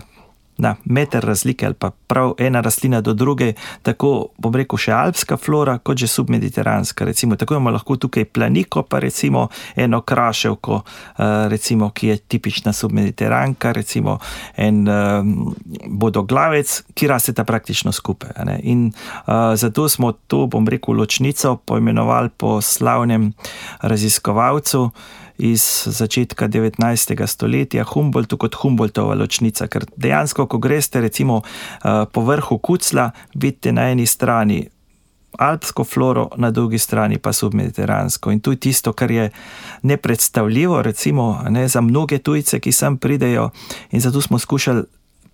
na 0.59 0.75
meter 0.85 1.23
razlike 1.25 1.65
ali 1.65 1.75
pa 1.75 1.91
prav 2.07 2.33
ena 2.37 2.61
rastlina 2.61 3.01
do 3.01 3.13
druge, 3.13 3.53
tako 3.81 4.27
bom 4.37 4.55
rekel 4.55 4.79
še 4.79 4.91
alpska 4.91 5.37
flora, 5.37 5.77
kot 5.77 5.97
že 5.97 6.07
submediteranska. 6.07 7.05
Recimo, 7.05 7.35
tako 7.35 7.55
imamo 7.55 7.73
lahko 7.77 7.95
tukaj 7.95 8.25
planiko, 8.25 8.83
pa 8.83 8.99
recimo 8.99 9.47
eno 9.75 10.01
kraševko, 10.01 10.81
eh, 10.83 11.23
recimo, 11.49 11.89
ki 11.89 12.07
je 12.07 12.17
tipična 12.17 12.73
submediteranka, 12.73 13.71
recimo 13.71 14.17
en 14.57 14.87
um, 14.87 15.55
bodoglavec, 15.87 16.83
ki 16.93 17.07
rasteta 17.07 17.43
praktično 17.43 17.91
skupaj. 17.91 18.29
In 18.63 18.87
uh, 18.91 19.55
zato 19.55 19.89
smo 19.89 20.11
to, 20.11 20.45
bom 20.47 20.67
rekel, 20.67 20.95
ločnico 20.95 21.55
poimenovali 21.55 22.29
po 22.37 22.61
slavnem 22.61 23.31
raziskovalcu 23.81 24.89
iz 25.39 25.83
začetka 25.85 26.47
19. 26.47 27.27
stoletja, 27.27 27.83
Humboldtu 27.83 28.37
kot 28.37 28.55
Humboldtova 28.55 29.15
ločnica. 29.15 29.67
Ker 29.67 29.85
dejansko, 29.95 30.47
ko 30.47 30.57
greste 30.57 31.01
recimo 31.01 31.41
eh, 31.41 32.05
po 32.11 32.21
vrhu 32.27 32.57
Kucla, 32.57 33.11
vidite 33.33 33.71
na 33.71 33.89
eni 33.91 34.05
strani 34.05 34.67
alpsko 35.39 35.83
floro, 35.83 36.29
na 36.37 36.51
drugi 36.51 36.77
strani 36.77 37.17
pa 37.17 37.33
submediteransko. 37.33 38.31
In 38.31 38.39
to 38.39 38.51
je 38.51 38.57
tisto, 38.57 38.93
kar 38.93 39.11
je 39.11 39.29
nepredstavljivo, 39.81 40.81
recimo 40.81 41.43
ne, 41.49 41.67
za 41.67 41.81
mnoge 41.81 42.17
tujce, 42.17 42.59
ki 42.59 42.71
sem 42.71 42.97
pridejo, 42.97 43.49
in 43.91 44.01
zato 44.01 44.21
smo 44.21 44.39
skušali 44.39 44.83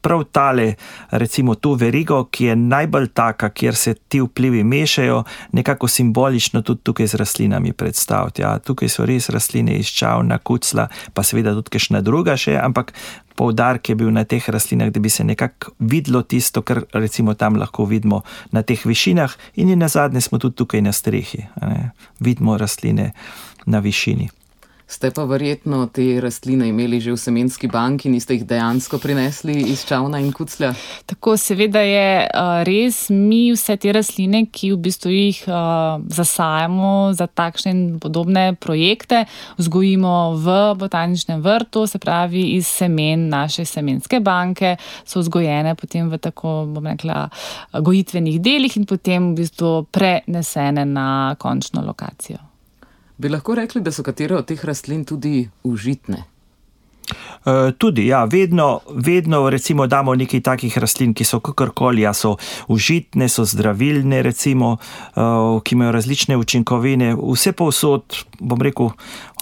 prav 0.06 0.24
tale, 0.32 0.76
recimo 1.12 1.56
to 1.56 1.74
verigo, 1.74 2.28
ki 2.30 2.52
je 2.52 2.56
najbolj 2.56 3.08
taka, 3.18 3.50
kjer 3.50 3.76
se 3.76 3.94
ti 3.94 4.20
vplivi 4.22 4.63
mešajo, 4.63 5.24
nekako 5.58 5.88
simbolično 5.88 6.62
tudi 6.62 6.84
tukaj 6.84 7.08
z 7.08 7.15
rastlinami 7.15 7.74
predstaviti. 7.74 8.44
Ja, 8.46 8.60
tukaj 8.60 8.89
so 8.94 9.06
res 9.10 9.32
rastline 9.34 9.80
iz 9.82 9.89
čavna, 9.89 10.38
kucla, 10.38 10.86
pa 11.13 11.26
seveda 11.26 11.56
tudi 11.58 11.74
kakšna 11.74 12.04
druga 12.06 12.38
še, 12.38 12.54
ampak 12.62 12.94
poudarek 13.34 13.89
je 13.89 13.98
bil 13.98 14.13
na 14.13 14.28
teh 14.30 14.46
rastlinah, 14.46 14.94
da 14.94 15.02
bi 15.02 15.10
se 15.10 15.26
nekako 15.26 15.74
videlo 15.80 16.22
tisto, 16.22 16.62
kar 16.62 16.86
recimo 16.94 17.34
tam 17.34 17.58
lahko 17.58 17.89
vidimo 17.89 18.22
na 18.54 18.62
teh 18.62 18.86
višinah, 18.86 19.34
in 19.58 19.74
na 19.80 19.89
zadnje 19.89 20.22
smo 20.22 20.38
tudi 20.38 20.62
tukaj 20.62 20.86
na 20.86 20.94
strehi, 20.94 21.48
vidimo 22.22 22.62
rastline 22.62 23.12
na 23.65 23.82
višini. 23.82 24.30
Ste 24.88 25.10
pa 25.12 25.24
verjetno 25.26 25.88
te 25.89 26.04
rastline 26.21 26.67
imeli 26.69 27.00
že 27.02 27.12
v 27.12 27.17
semenski 27.17 27.67
banki 27.67 28.06
in 28.06 28.19
ste 28.21 28.38
jih 28.38 28.45
dejansko 28.45 29.00
prinesli 29.02 29.56
iz 29.74 29.82
Čavna 29.86 30.19
in 30.21 30.30
Kuclja? 30.30 30.76
Tako, 31.10 31.34
seveda 31.41 31.82
je 31.82 32.30
res, 32.69 33.10
mi 33.10 33.50
vse 33.50 33.80
te 33.82 33.89
rastline, 33.89 34.45
ki 34.54 34.76
v 34.76 34.80
bistvu 34.86 35.10
jih 35.10 35.41
zasajamo 36.06 37.17
za 37.17 37.26
takšne 37.26 37.74
in 37.74 37.84
podobne 38.00 38.54
projekte, 38.62 39.26
vzgojimo 39.58 40.38
v 40.45 40.56
botaničnem 40.78 41.41
vrtu, 41.41 41.88
se 41.89 41.98
pravi 41.98 42.54
iz 42.54 42.69
semen 42.69 43.26
naše 43.34 43.65
semenske 43.65 44.21
banke, 44.21 44.78
so 45.02 45.26
vzgojene 45.26 45.74
potem 45.76 46.13
v 46.13 46.21
tako, 46.21 46.69
bom 46.69 46.86
rekla, 46.86 47.26
gojitvenih 47.74 48.38
delih 48.38 48.78
in 48.78 48.86
potem 48.86 49.34
v 49.34 49.41
bistvu 49.41 49.88
prenesene 49.89 50.86
na 50.86 51.34
končno 51.41 51.82
lokacijo. 51.82 52.55
Bi 53.17 53.30
lahko 53.30 53.56
rekli, 53.56 53.82
da 53.82 53.91
so 53.91 54.04
katere 54.04 54.36
od 54.36 54.47
teh 54.47 54.65
rastlin 54.65 55.06
tudi 55.06 55.49
užitne? 55.63 56.23
Uh, 57.45 57.71
tudi, 57.78 58.08
ja, 58.08 58.23
vedno, 58.23 58.80
vedno 58.89 59.49
recimo, 59.49 59.88
damo 59.88 60.15
nekaj 60.15 60.41
takih 60.41 60.78
rastlin, 60.78 61.13
ki 61.13 61.23
so 61.23 61.39
kakorkoli, 61.39 62.01
ja, 62.01 62.13
so 62.13 62.36
užitne, 62.67 63.28
so 63.30 63.45
zdravilne, 63.45 64.23
recimo, 64.25 64.78
uh, 65.15 65.62
ki 65.62 65.75
imajo 65.75 65.91
različne 65.91 66.38
učinkovine. 66.38 67.13
Vse 67.13 67.54
povsod, 67.54 68.17
bom 68.39 68.62
rekel, 68.62 68.89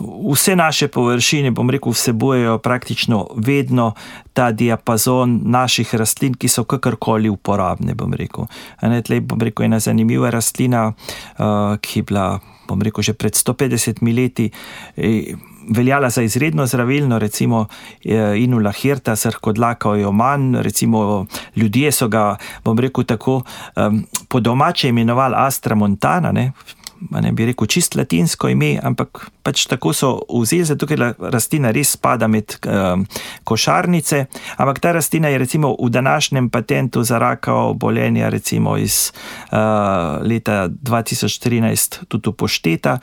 vse 0.03 0.55
naše 0.59 0.87
površine, 0.91 1.51
bom 1.55 1.71
rekel, 1.71 1.95
vsebujejo 1.95 2.57
praktično 2.59 3.27
vedno 3.35 3.93
ta 4.33 4.51
diapazon 4.51 5.39
naših 5.45 5.95
rastlin, 5.95 6.35
ki 6.35 6.51
so 6.51 6.67
kakorkoli 6.67 7.31
uporabne. 7.31 7.95
Bom 7.95 8.13
rekel. 8.13 8.51
Ne, 8.81 8.99
tlej, 9.01 9.23
bom 9.23 9.39
rekel, 9.39 9.71
ena 9.71 9.79
zanimiva 9.79 10.29
rastlina, 10.29 10.89
uh, 10.91 11.77
ki 11.79 12.03
je 12.03 12.11
bila 12.11 12.27
bom 12.67 12.81
rekel, 12.81 13.03
že 13.03 13.13
pred 13.13 13.33
150 13.33 14.01
leti 14.15 14.51
eh, 14.97 15.33
veljala 15.69 16.09
za 16.09 16.21
izredno 16.21 16.65
zdravilno, 16.65 17.19
recimo 17.19 17.67
eh, 18.03 18.35
Inula 18.37 18.71
Hirta, 18.71 19.15
srhodlaka 19.15 19.89
Ojoman, 19.89 20.55
recimo 20.55 21.25
ljudje 21.55 21.91
so 21.91 22.07
ga, 22.07 22.37
bom 22.63 22.79
rekel, 22.79 23.03
tako 23.03 23.41
po 24.27 24.39
domače 24.39 24.89
imenovali 24.89 25.35
Astra 25.37 25.75
Montana, 25.75 26.31
ne, 26.31 26.51
ne 27.11 27.31
bi 27.31 27.45
rekel 27.45 27.67
čist 27.67 27.95
latinsko 27.95 28.49
ime, 28.49 28.75
ampak 28.83 29.27
pač 29.43 29.65
tako 29.67 29.93
so 29.93 30.11
vzeli, 30.29 30.67
zato 30.67 30.87
ker 30.87 31.03
rastlina 31.19 31.71
res 31.75 31.95
spada 31.97 32.27
med 32.27 32.55
um, 32.63 33.05
košarnice. 33.43 34.25
Ampak 34.57 34.79
ta 34.79 34.93
rastlina 34.95 35.31
je 35.33 35.41
recimo 35.41 35.75
v 35.79 35.89
današnjem 35.89 36.49
patentu 36.49 37.03
za 37.03 37.19
raka 37.19 37.53
obolenja, 37.53 38.29
recimo 38.29 38.77
iz 38.77 39.11
uh, 39.51 40.21
leta 40.23 40.67
2013, 40.67 42.03
tudi 42.07 42.29
upošteta 42.29 42.99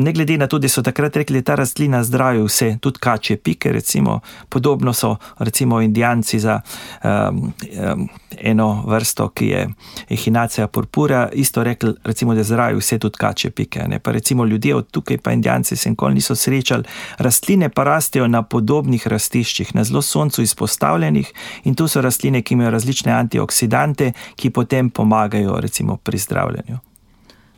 ne 0.00 0.12
glede 0.12 0.38
na 0.38 0.46
to, 0.46 0.58
da 0.58 0.68
so 0.68 0.82
takrat 0.82 1.16
rekli, 1.16 1.40
da 1.40 1.52
ta 1.52 1.54
rastlina 1.54 2.02
zdravi 2.04 2.42
vse, 2.42 2.76
tudi 2.80 2.98
kače, 2.98 3.36
pike, 3.36 3.72
recimo, 3.72 4.20
podobno 4.48 4.92
so 4.92 5.16
recimo 5.38 5.80
indijanci 5.80 6.40
za 6.40 6.60
um, 7.04 7.52
um, 7.92 8.08
eno 8.38 8.84
vrsto, 8.86 9.28
ki 9.28 9.46
je 9.46 9.68
ehinacija 10.08 10.66
purpura, 10.66 11.28
isto 11.32 11.64
rekli, 11.64 11.94
recimo, 12.04 12.34
da 12.34 12.42
zdravi 12.42 12.78
vse, 12.78 12.98
tudi 12.98 13.18
kače, 13.18 13.50
pike. 13.50 13.84
Ne? 13.88 13.98
Pa 13.98 14.12
recimo 14.12 14.44
ljudje 14.44 14.74
od 14.74 14.90
tukaj, 14.90 15.18
pa 15.18 15.32
indijanci 15.32 15.76
se 15.76 15.90
nikoli 15.90 16.14
niso 16.14 16.34
srečali, 16.34 16.84
rastline 17.18 17.68
pa 17.68 17.84
rastejo 17.84 18.28
na 18.28 18.42
podobnih 18.42 19.06
rastiščih, 19.06 19.74
na 19.74 19.84
zelo 19.84 20.02
soncu 20.02 20.42
izpostavljenih 20.42 21.32
in 21.64 21.74
to 21.74 21.88
so 21.88 22.00
rastline, 22.00 22.42
ki 22.42 22.54
imajo 22.54 22.70
različne 22.70 23.12
antioksidante, 23.12 24.12
ki 24.36 24.50
potem 24.50 24.90
pomagajo 24.90 25.60
recimo 25.60 25.96
pri 25.96 26.18
zdravljenju. 26.18 26.89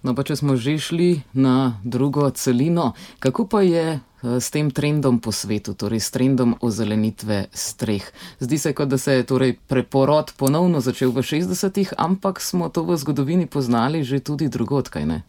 No, 0.02 0.14
pa 0.14 0.24
če 0.26 0.36
smo 0.36 0.56
že 0.58 0.78
šli 0.82 1.10
na 1.32 1.78
drugo 1.84 2.30
celino, 2.30 2.92
kako 3.22 3.46
pa 3.46 3.62
je 3.62 4.00
s 4.22 4.50
tem 4.50 4.70
trendom 4.70 5.18
po 5.18 5.32
svetu, 5.32 5.74
torej 5.74 6.00
s 6.00 6.10
trendom 6.10 6.54
ozelenitve 6.60 7.46
streh. 7.52 8.06
Zdi 8.38 8.58
se, 8.58 8.72
kot 8.72 8.88
da 8.88 8.98
se 8.98 9.12
je 9.12 9.26
torej 9.26 9.56
preporod 9.66 10.32
ponovno 10.36 10.80
začel 10.80 11.10
v 11.10 11.26
60-ih, 11.26 11.94
ampak 11.98 12.40
smo 12.40 12.68
to 12.68 12.86
v 12.86 12.96
zgodovini 12.96 13.46
poznali 13.46 14.04
že 14.04 14.22
tudi 14.22 14.48
drugot, 14.48 14.88
kaj 14.88 15.06
ne? 15.06 15.22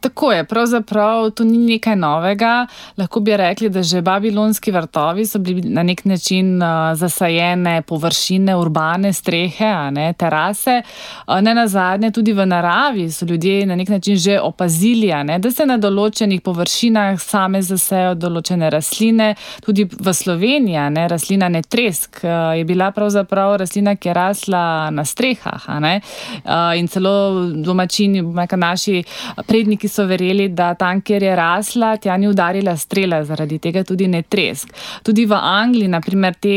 Tako 0.00 0.32
je, 0.32 0.44
pravzaprav 0.44 1.30
to 1.30 1.44
ni 1.44 1.58
nekaj 1.58 1.96
novega. 1.96 2.66
Lahko 2.96 3.20
bi 3.20 3.36
rekli, 3.36 3.68
da 3.68 3.82
že 3.82 4.00
babilonski 4.00 4.72
vrtovi 4.72 5.26
so 5.26 5.38
bili 5.38 5.68
na 5.68 5.82
nek 5.82 6.04
način 6.04 6.62
uh, 6.62 6.96
zasajene 6.96 7.82
površine, 7.82 8.56
urbane 8.56 9.12
strehe, 9.12 9.90
ne, 9.92 10.12
terase. 10.12 10.82
Uh, 11.26 11.40
ne 11.40 11.54
na 11.54 11.68
zadnje, 11.68 12.10
tudi 12.10 12.32
v 12.32 12.46
naravi 12.46 13.10
so 13.10 13.26
ljudje 13.26 13.66
na 13.66 13.76
nek 13.76 13.88
način 13.88 14.16
že 14.16 14.40
opazili, 14.40 15.12
ne, 15.24 15.38
da 15.38 15.50
se 15.50 15.66
na 15.66 15.76
določenih 15.76 16.40
površinah 16.40 17.20
same 17.20 17.62
zasejo 17.62 18.14
določene 18.22 18.70
rastline, 18.72 19.32
tudi 19.64 19.86
v 19.86 20.14
Sloveniji, 20.14 20.78
ne, 20.94 21.06
rastlina 21.10 21.48
netresk 21.52 22.22
eh, 22.24 22.60
je 22.60 22.68
bila 22.68 22.92
pravzaprav 22.94 23.56
rastlina, 23.62 23.96
ki 23.96 24.10
je 24.10 24.14
rasla 24.16 24.62
na 24.94 25.04
strehah. 25.04 25.66
Eh, 25.82 26.78
in 26.78 26.88
celo 26.88 27.14
domačini, 27.64 28.22
naši 28.56 29.02
predniki 29.46 29.88
so 29.88 30.06
verjeli, 30.06 30.48
da 30.48 30.74
tam, 30.78 31.02
kjer 31.02 31.22
je 31.22 31.36
rasla, 31.36 31.96
tja 31.96 32.16
ni 32.16 32.28
udarila 32.28 32.76
strela, 32.76 33.22
zaradi 33.24 33.58
tega 33.58 33.84
tudi 33.84 34.08
netresk. 34.08 34.72
Tudi 35.02 35.26
v 35.26 35.38
Angliji, 35.38 35.92
naprimer, 35.92 36.38
te 36.38 36.56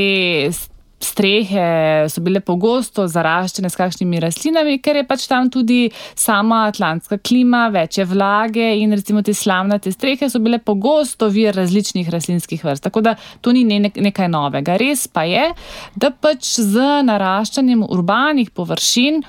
strehe 1.01 2.09
so 2.09 2.21
bile 2.23 2.39
pogosto 2.43 3.05
zaraščene 3.11 3.69
s 3.69 3.79
kakšnimi 3.79 4.19
rastlinami, 4.23 4.77
ker 4.83 4.99
je 5.01 5.05
pač 5.07 5.27
tam 5.29 5.49
tudi 5.53 5.89
sama 6.15 6.65
atlantska 6.69 7.19
klima, 7.23 7.67
večje 7.73 8.05
vlage 8.09 8.67
in 8.79 8.95
recimo 8.95 9.23
te 9.25 9.33
slavnate 9.33 9.91
strehe 9.91 10.29
so 10.31 10.39
bile 10.43 10.59
pogosto 10.59 11.29
vir 11.29 11.55
različnih 11.55 12.09
rastlinskih 12.09 12.63
vrst. 12.65 12.83
Tako 12.87 13.01
da 13.05 13.15
to 13.41 13.53
ni 13.55 13.65
nekaj 13.65 14.29
novega. 14.31 14.77
Res 14.81 15.07
pa 15.07 15.25
je, 15.29 15.49
da 15.95 16.11
pač 16.11 16.55
z 16.61 17.03
naraščanjem 17.07 17.83
urbanih 17.89 18.51
površin 18.55 19.23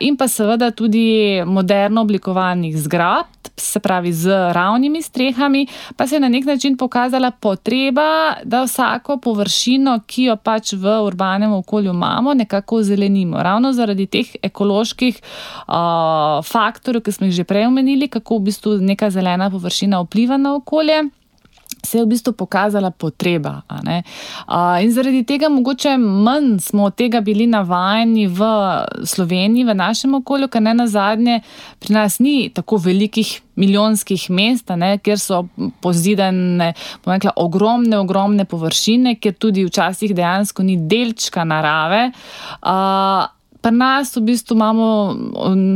in 0.00 0.16
pa 0.16 0.28
seveda 0.28 0.70
tudi 0.70 1.42
moderno 1.46 2.00
oblikovanih 2.00 2.76
zgradb, 2.78 3.50
se 3.56 3.80
pravi 3.80 4.12
z 4.12 4.30
ravnimi 4.52 5.02
strehami, 5.02 5.66
pa 5.96 6.06
se 6.06 6.16
je 6.16 6.20
na 6.20 6.28
nek 6.28 6.44
način 6.44 6.76
pokazala 6.76 7.30
potreba, 7.30 8.34
da 8.44 8.62
vsako 8.62 9.16
površino, 9.16 10.00
ki 10.06 10.24
jo 10.24 10.36
pač 10.36 10.72
v 10.72 10.98
urbanem 11.04 11.52
okolju 11.52 11.90
imamo, 11.90 12.34
nekako 12.34 12.82
zelenimo. 12.82 13.42
Ravno 13.42 13.72
zaradi 13.72 14.06
teh 14.06 14.36
ekoloških 14.42 15.20
uh, 15.20 15.74
faktorjev, 16.44 17.02
ki 17.02 17.12
smo 17.12 17.26
jih 17.26 17.34
že 17.34 17.44
prej 17.44 17.66
omenili, 17.66 18.08
kako 18.08 18.38
v 18.38 18.48
bistvu 18.48 18.78
neka 18.80 19.10
zelena 19.10 19.50
površina 19.50 20.00
vpliva 20.00 20.36
na 20.36 20.54
okolje 20.54 21.02
se 21.86 21.98
je 21.98 22.04
v 22.04 22.08
bistvu 22.08 22.32
pokazala 22.32 22.90
potreba. 22.90 23.62
In 24.82 24.92
zaradi 24.92 25.24
tega 25.26 25.48
mogoče 25.48 25.96
manj 25.98 26.58
smo 26.62 26.90
tega 26.90 27.20
bili 27.20 27.46
navajeni 27.46 28.26
v 28.26 28.50
Sloveniji, 29.04 29.64
v 29.64 29.74
našem 29.74 30.14
okolju, 30.14 30.48
ker 30.48 30.62
ne 30.62 30.74
na 30.74 30.86
zadnje 30.86 31.40
pri 31.82 31.94
nas 31.94 32.18
ni 32.18 32.50
tako 32.54 32.76
velikih. 32.76 33.40
Milijonskih 33.52 34.30
mest, 34.32 34.70
ne, 34.80 34.94
kjer 35.04 35.18
so 35.20 35.42
pozidane 35.84 36.70
rekla, 37.04 37.34
ogromne, 37.36 37.98
ogromne 38.00 38.46
površine, 38.48 39.18
kjer 39.20 39.34
tudi 39.36 39.66
včasih 39.66 40.14
dejansko 40.16 40.64
ni 40.64 40.78
delčka 40.88 41.44
narave. 41.44 42.06
Uh, 42.64 43.28
Pri 43.62 43.70
nas 43.70 44.16
v 44.16 44.20
bistvu 44.20 44.54
imamo, 44.54 45.14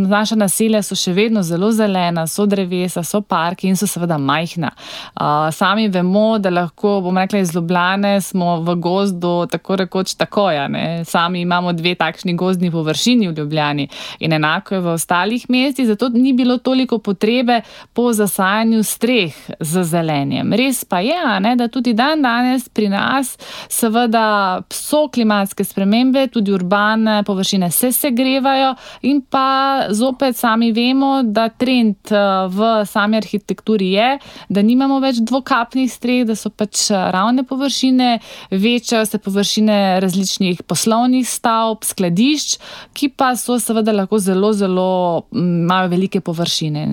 naša 0.09 0.35
naselja 0.35 0.81
so 0.83 0.97
še 0.99 1.13
vedno 1.15 1.43
zelo 1.47 1.69
zelena, 1.73 2.25
so 2.27 2.43
drevesa, 2.47 3.05
so 3.07 3.21
parki 3.23 3.69
in 3.71 3.77
so 3.79 3.87
seveda 3.87 4.19
majhna. 4.19 4.73
Uh, 5.15 5.47
sami 5.55 5.87
vemo, 5.89 6.39
da 6.43 6.51
lahko, 6.51 6.97
bomo 7.05 7.23
rekli, 7.23 7.41
iz 7.41 7.55
Ljubljane 7.55 8.21
smo 8.21 8.57
v 8.67 8.75
gozdu 8.83 9.47
tako 9.51 9.77
rekoč 9.77 10.17
takoja. 10.19 10.67
Ne? 10.69 11.05
Sami 11.05 11.41
imamo 11.47 11.73
dve 11.73 11.95
takšni 11.95 12.35
gozdni 12.35 12.73
površini 12.75 13.29
v 13.29 13.37
Ljubljani 13.39 13.89
in 14.19 14.33
enako 14.33 14.75
je 14.75 14.81
v 14.81 14.93
ostalih 14.97 15.47
mestih, 15.49 15.87
zato 15.87 16.09
ni 16.09 16.33
bilo 16.33 16.59
toliko 16.59 16.99
potrebe 16.99 17.61
po 17.93 18.13
zasajanju 18.13 18.83
streh 18.83 19.35
z 19.61 19.85
zelenjem. 19.85 20.53
Res 20.53 20.83
pa 20.85 21.01
je, 21.07 21.23
ne, 21.41 21.55
da 21.57 21.69
tudi 21.69 21.95
dan 21.95 22.23
danes 22.23 22.69
pri 22.69 22.91
nas 22.91 23.37
seveda 23.69 24.27
so 24.75 25.07
klimatske 25.09 25.65
spremembe, 25.65 26.27
tudi 26.35 26.53
urbane 26.53 27.23
površine 27.23 27.71
se 27.77 27.93
segrevajo, 27.93 28.75
in 29.03 29.21
pa 29.21 29.87
zopet 29.91 30.37
sami 30.37 30.73
vemo, 30.73 31.21
da 31.23 31.49
trend 31.49 32.11
eh, 32.11 32.49
v 32.49 32.71
sami 32.89 33.21
arhitekturi 33.21 33.91
je, 33.93 34.11
da 34.49 34.65
nimamo 34.65 34.99
več 35.05 35.21
dvokapnih 35.21 35.91
streh, 35.93 36.25
da 36.29 36.37
so 36.39 36.51
pač 36.51 36.89
eh, 36.91 37.09
ravne 37.15 37.45
površine, 37.49 38.19
večajo 38.51 39.05
se 39.07 39.21
površine 39.23 39.81
različnih 40.05 40.63
poslovnih 40.67 41.29
stavb, 41.29 41.85
skladišč, 41.85 42.57
ki 42.97 43.13
pa 43.17 43.35
so 43.37 43.61
seveda 43.61 43.95
lahko 43.97 44.21
zelo, 44.23 44.55
zelo 44.57 44.89
imajo 45.37 45.93
velike 45.93 46.25
površine. 46.25 46.87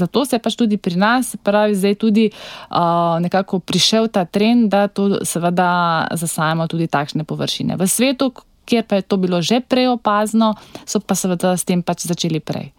Zato 0.00 0.24
se 0.24 0.36
je 0.36 0.42
pač 0.42 0.56
tudi 0.56 0.78
pri 0.80 0.96
nas, 0.96 1.34
pravi, 1.44 1.74
zdaj 1.76 1.96
tudi 2.00 2.28
uh, 2.30 3.18
nekako 3.20 3.58
prišel 3.58 4.08
ta 4.08 4.24
trend, 4.24 4.70
da 4.70 4.86
to 4.88 5.20
seveda 5.26 6.06
zasajamo 6.14 6.68
tudi 6.70 6.86
takšne 6.86 7.26
površine. 7.28 7.76
V 7.76 7.88
svetu, 7.90 8.30
kjer 8.70 8.86
pa 8.86 9.00
je 9.00 9.08
to 9.10 9.18
bilo 9.18 9.42
že 9.42 9.58
prej 9.60 9.90
opazno, 9.90 10.54
so 10.86 11.02
pa 11.02 11.18
seveda 11.18 11.56
s 11.58 11.66
tem 11.66 11.82
pač 11.82 12.06
začeli 12.06 12.38
prej. 12.38 12.70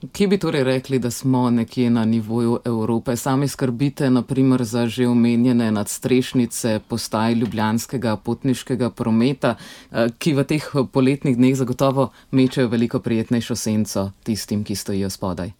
Kje 0.00 0.26
bi 0.32 0.38
torej 0.40 0.64
rekli, 0.64 0.98
da 0.98 1.10
smo 1.10 1.50
nekje 1.50 1.90
na 1.90 2.04
nivoju 2.04 2.60
Evrope? 2.64 3.16
Sami 3.16 3.48
skrbite 3.48 4.08
naprimer 4.10 4.64
za 4.64 4.86
že 4.88 5.08
omenjene 5.08 5.68
nadstrešnice 5.70 6.80
postaj 6.88 7.34
ljubljanskega 7.34 8.16
potniškega 8.16 8.90
prometa, 8.90 9.54
eh, 9.92 10.08
ki 10.18 10.32
v 10.32 10.44
teh 10.44 10.70
poletnih 10.92 11.36
dneh 11.36 11.54
zagotovo 11.56 12.10
mečejo 12.30 12.68
veliko 12.68 13.00
prijetnejšo 13.00 13.56
senco 13.56 14.10
tistim, 14.24 14.64
ki 14.64 14.74
stojijo 14.74 15.10
spodaj. 15.10 15.52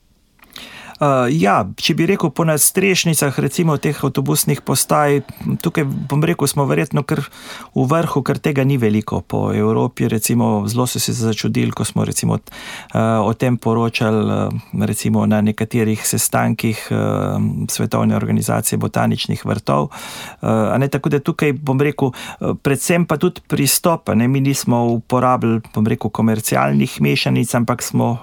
Uh, 1.01 1.31
ja, 1.33 1.65
če 1.81 1.95
bi 1.97 2.05
rekel 2.11 2.29
po 2.37 2.45
nastrešnicah, 2.45 3.39
recimo 3.41 3.79
teh 3.81 3.97
avtobusnih 3.97 4.61
postaj, 4.61 5.23
tukaj 5.65 5.87
bom 5.89 6.21
rekel, 6.21 6.45
smo 6.45 6.67
verjetno 6.69 7.01
kar 7.09 7.23
v 7.73 7.85
vrhu, 7.89 8.21
ker 8.21 8.37
tega 8.37 8.67
ni 8.69 8.77
veliko 8.77 9.23
po 9.25 9.49
Evropi. 9.57 10.11
Recimo, 10.13 10.69
zelo 10.69 10.85
so 10.85 11.01
se 11.01 11.15
začudili, 11.17 11.73
ko 11.73 11.87
smo 11.89 12.05
recimo, 12.05 12.37
uh, 12.37 13.25
o 13.25 13.33
tem 13.33 13.57
poročali 13.57 14.21
uh, 14.29 14.85
recimo, 14.85 15.25
na 15.25 15.41
nekaterih 15.41 16.05
sestankih 16.05 16.87
Svetovne 17.71 18.17
organizacije 18.17 18.79
botaničnih 18.79 19.45
vrtov. 19.47 19.89
Ne, 20.43 20.89
tako 20.89 21.09
da 21.13 21.21
tukaj 21.25 21.53
bom 21.53 21.81
rekel, 21.81 22.13
predvsem 22.63 23.07
pa 23.09 23.17
tudi 23.17 23.41
pristop. 23.49 24.13
Ne, 24.15 24.29
mi 24.29 24.41
nismo 24.41 24.85
uporabljali, 24.99 25.63
bom 25.75 25.87
rekel, 25.87 26.11
komercialnih 26.11 27.01
mešanic, 27.01 27.55
ampak 27.55 27.83
smo 27.83 28.19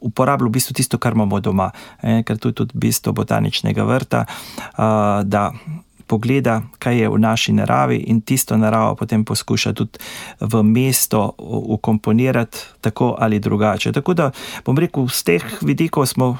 uporabljal 0.00 0.48
v 0.48 0.52
bistvu 0.58 0.74
tisto, 0.74 0.98
kar 0.98 1.12
imamo 1.12 1.40
doma, 1.40 1.70
eh, 2.02 2.22
ker 2.26 2.38
to 2.38 2.48
je 2.48 2.52
tudi 2.62 2.72
bistvo 2.74 3.12
botaničnega 3.12 3.84
vrta, 3.84 4.24
uh, 4.26 5.22
da 5.24 5.50
pogleda, 6.10 6.62
kaj 6.82 6.98
je 6.98 7.08
v 7.08 7.18
naši 7.22 7.52
naravi 7.54 7.96
in 8.10 8.20
tisto 8.20 8.56
naravo 8.58 8.96
potem 8.98 9.22
poskuša 9.24 9.72
tudi 9.72 10.02
v 10.40 10.62
mesto 10.66 11.30
ukomponirati 11.76 12.58
tako 12.80 13.14
ali 13.18 13.38
drugače. 13.38 13.92
Tako 13.92 14.14
da 14.14 14.30
bom 14.66 14.78
rekel, 14.78 15.06
z 15.08 15.22
teh 15.22 15.44
vidikov 15.62 16.06
smo 16.10 16.36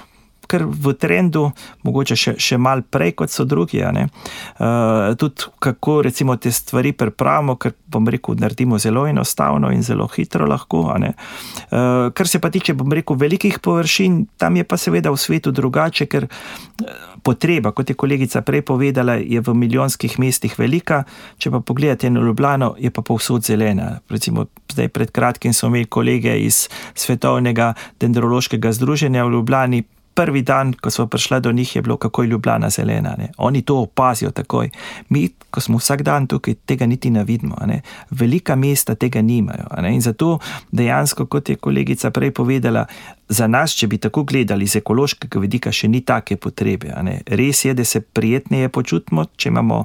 kar 0.51 0.65
v 0.67 0.95
trendu, 0.99 1.45
mogoče 1.87 2.17
še, 2.19 2.35
še 2.41 2.59
mal 2.59 2.83
prej 2.83 3.15
kot 3.23 3.31
so 3.31 3.47
drugi. 3.47 3.81
Uh, 3.81 5.15
tudi 5.21 5.47
kako 5.63 6.01
recimo 6.09 6.37
te 6.37 6.53
stvari 6.53 6.93
pripravimo, 6.93 7.55
ker 7.61 7.77
bom 7.91 8.09
rekel, 8.11 8.39
naredimo 8.41 8.79
zelo 8.83 9.07
enostavno 9.09 9.71
in 9.71 9.85
zelo 9.87 10.09
hitro 10.11 10.49
lahko. 10.51 10.83
Uh, 10.91 12.11
kar 12.17 12.29
se 12.29 12.43
pa 12.43 12.51
tiče, 12.51 12.75
bom 12.75 12.93
rekel, 12.93 13.19
velikih 13.21 13.61
površin, 13.63 14.25
tam 14.41 14.59
je 14.59 14.67
pa 14.67 14.81
seveda 14.81 15.15
v 15.15 15.21
svetu 15.21 15.55
drugače, 15.55 16.09
ker 16.11 16.27
uh, 16.27 17.11
potreba, 17.23 17.73
kot 17.73 17.91
je 17.91 17.99
kolegica 17.99 18.43
prej 18.43 18.63
povedala, 18.67 19.15
je 19.21 19.41
v 19.41 19.55
milijonskih 19.55 20.19
mestih 20.19 20.57
velika, 20.59 21.05
če 21.39 21.53
pa 21.55 21.61
pogledate 21.61 22.11
na 22.11 22.21
Ljubljano, 22.25 22.75
je 22.79 22.91
pa 22.91 23.03
povsod 23.07 23.45
zelena. 23.47 24.01
Recimo, 24.11 24.47
zdaj 24.73 24.89
pred 24.89 25.11
kratkim 25.11 25.55
smo 25.55 25.71
imeli 25.73 25.87
kolege 25.87 26.37
iz 26.41 26.69
Svetovnega 26.95 27.75
dendrološkega 28.01 28.73
združenja 28.73 29.25
v 29.25 29.33
Ljubljani, 29.37 29.83
prvi 30.21 30.43
dan, 30.43 30.75
ko 30.77 30.91
smo 30.91 31.07
prišli 31.07 31.41
do 31.41 31.53
njih, 31.53 31.77
je 31.77 31.83
bilo 31.83 31.97
kako 31.97 32.23
je 32.23 32.29
ljubljena 32.29 32.71
zelena. 32.71 33.15
Ne? 33.19 33.31
Oni 33.39 33.63
to 33.63 33.79
opazijo 33.81 34.31
takoj. 34.31 34.71
Mi, 35.09 35.29
ko 35.51 35.61
smo 35.61 35.79
vsak 35.79 36.03
dan 36.03 36.27
tukaj, 36.27 36.55
tega 36.55 36.87
niti 36.87 37.11
ne 37.11 37.25
vidimo. 37.25 37.57
Ne? 37.67 37.81
Velika 38.11 38.57
mesta 38.57 38.95
tega 38.95 39.23
nimajo. 39.23 39.65
In 39.89 40.01
zato 40.01 40.39
dejansko, 40.73 41.27
kot 41.27 41.49
je 41.49 41.57
kolegica 41.57 42.11
prej 42.11 42.35
povedala, 42.37 42.85
za 43.31 43.47
nas, 43.47 43.73
če 43.79 43.87
bi 43.87 43.99
tako 43.99 44.25
gledali 44.27 44.67
iz 44.67 44.75
ekološkega 44.77 45.41
vidika, 45.41 45.73
še 45.73 45.89
ni 45.89 46.01
take 46.07 46.37
potrebe. 46.37 46.91
Res 47.39 47.65
je, 47.65 47.75
da 47.79 47.85
se 47.87 48.01
prijetneje 48.03 48.69
počutimo, 48.75 49.25
če 49.37 49.53
imamo, 49.53 49.85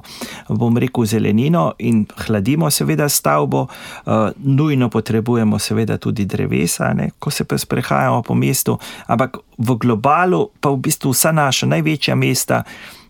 bom 0.50 0.78
rekel, 0.82 1.06
zelenino 1.06 1.68
in 1.78 2.02
hladimo, 2.26 2.70
seveda, 2.74 3.08
stavbo. 3.08 3.66
Uh, 3.66 4.28
nujno 4.42 4.90
potrebujemo, 4.90 5.60
seveda, 5.62 5.98
tudi 6.02 6.26
drevesa, 6.26 6.90
ne? 6.98 7.12
ko 7.18 7.30
se 7.30 7.46
sprehajamo 7.46 8.22
po 8.26 8.34
mestu, 8.34 8.78
ampak 9.06 9.38
v 9.58 9.78
globalu, 9.80 10.48
pa 10.60 10.74
v 10.74 10.82
bistvu 10.88 11.14
vsa 11.14 11.32
naša 11.32 11.70
največja 11.70 12.18
mesta 12.18 12.64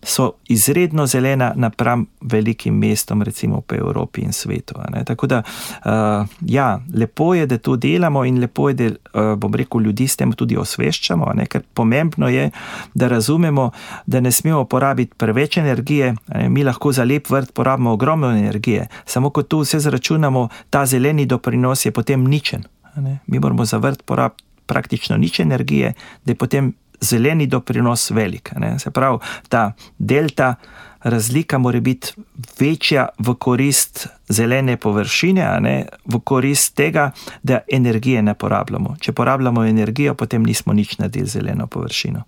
so 0.06 0.32
izredno 0.48 1.06
zelena 1.06 1.52
napram 1.56 2.06
velikim 2.20 2.74
mestom, 2.78 3.22
recimo 3.22 3.60
po 3.60 3.74
Evropi 3.74 4.20
in 4.20 4.32
svetu. 4.32 4.74
Tako 5.04 5.26
da, 5.26 5.42
uh, 5.84 6.28
ja, 6.40 6.80
lepo 6.94 7.34
je, 7.34 7.46
da 7.46 7.58
to 7.58 7.76
delamo 7.76 8.24
in 8.24 8.40
lepo 8.40 8.68
je, 8.68 8.74
da, 8.74 8.84
uh, 8.86 9.38
bom 9.38 9.54
rekel, 9.54 9.80
ljudi 9.80 10.08
s 10.08 10.16
tem 10.16 10.32
tudi 10.32 10.56
osveščamo, 10.56 11.32
ne? 11.34 11.46
ker 11.46 11.62
pomembno 11.74 12.28
je, 12.28 12.50
da 12.94 13.08
razumemo, 13.08 13.70
da 14.06 14.20
ne 14.20 14.32
smemo 14.32 14.64
porabiti 14.64 15.14
preveč 15.16 15.56
energije, 15.56 16.14
ne? 16.34 16.48
mi 16.48 16.64
lahko 16.64 16.92
za 16.92 17.04
lep 17.04 17.30
vrt 17.30 17.52
porabimo 17.52 17.92
ogromno 17.92 18.30
energije, 18.30 18.88
samo 19.04 19.30
ko 19.30 19.42
tu 19.42 19.60
vse 19.64 19.80
zračunamo, 19.80 20.48
ta 20.70 20.86
zeleni 20.86 21.26
doprinos 21.26 21.86
je 21.86 21.90
potem 21.90 22.24
ničen. 22.24 22.64
Ne? 22.96 23.18
Mi 23.26 23.38
moramo 23.38 23.64
za 23.64 23.78
vrt 23.78 24.02
porabiti 24.02 24.46
praktično 24.66 25.16
nič 25.16 25.40
energije, 25.40 25.94
da 26.24 26.30
je 26.30 26.34
potem 26.34 26.72
zeleni 27.00 27.46
doprinos 27.46 28.10
velik. 28.10 28.52
Ne? 28.56 28.78
Se 28.78 28.90
pravi, 28.90 29.18
ta 29.48 29.72
delta 29.98 30.54
razlika 31.02 31.58
mora 31.58 31.80
biti 31.80 32.12
večja 32.60 33.08
v 33.18 33.34
korist 33.38 34.06
zelene 34.28 34.76
površine, 34.76 35.58
ne? 35.60 35.86
v 36.04 36.20
korist 36.24 36.74
tega, 36.74 37.10
da 37.42 37.60
energije 37.72 38.22
ne 38.22 38.34
porabljamo. 38.34 38.96
Če 39.00 39.12
porabljamo 39.12 39.64
energijo, 39.64 40.14
potem 40.14 40.42
nismo 40.42 40.72
nič 40.72 40.98
naredili 40.98 41.26
zeleno 41.26 41.66
površino. 41.66 42.24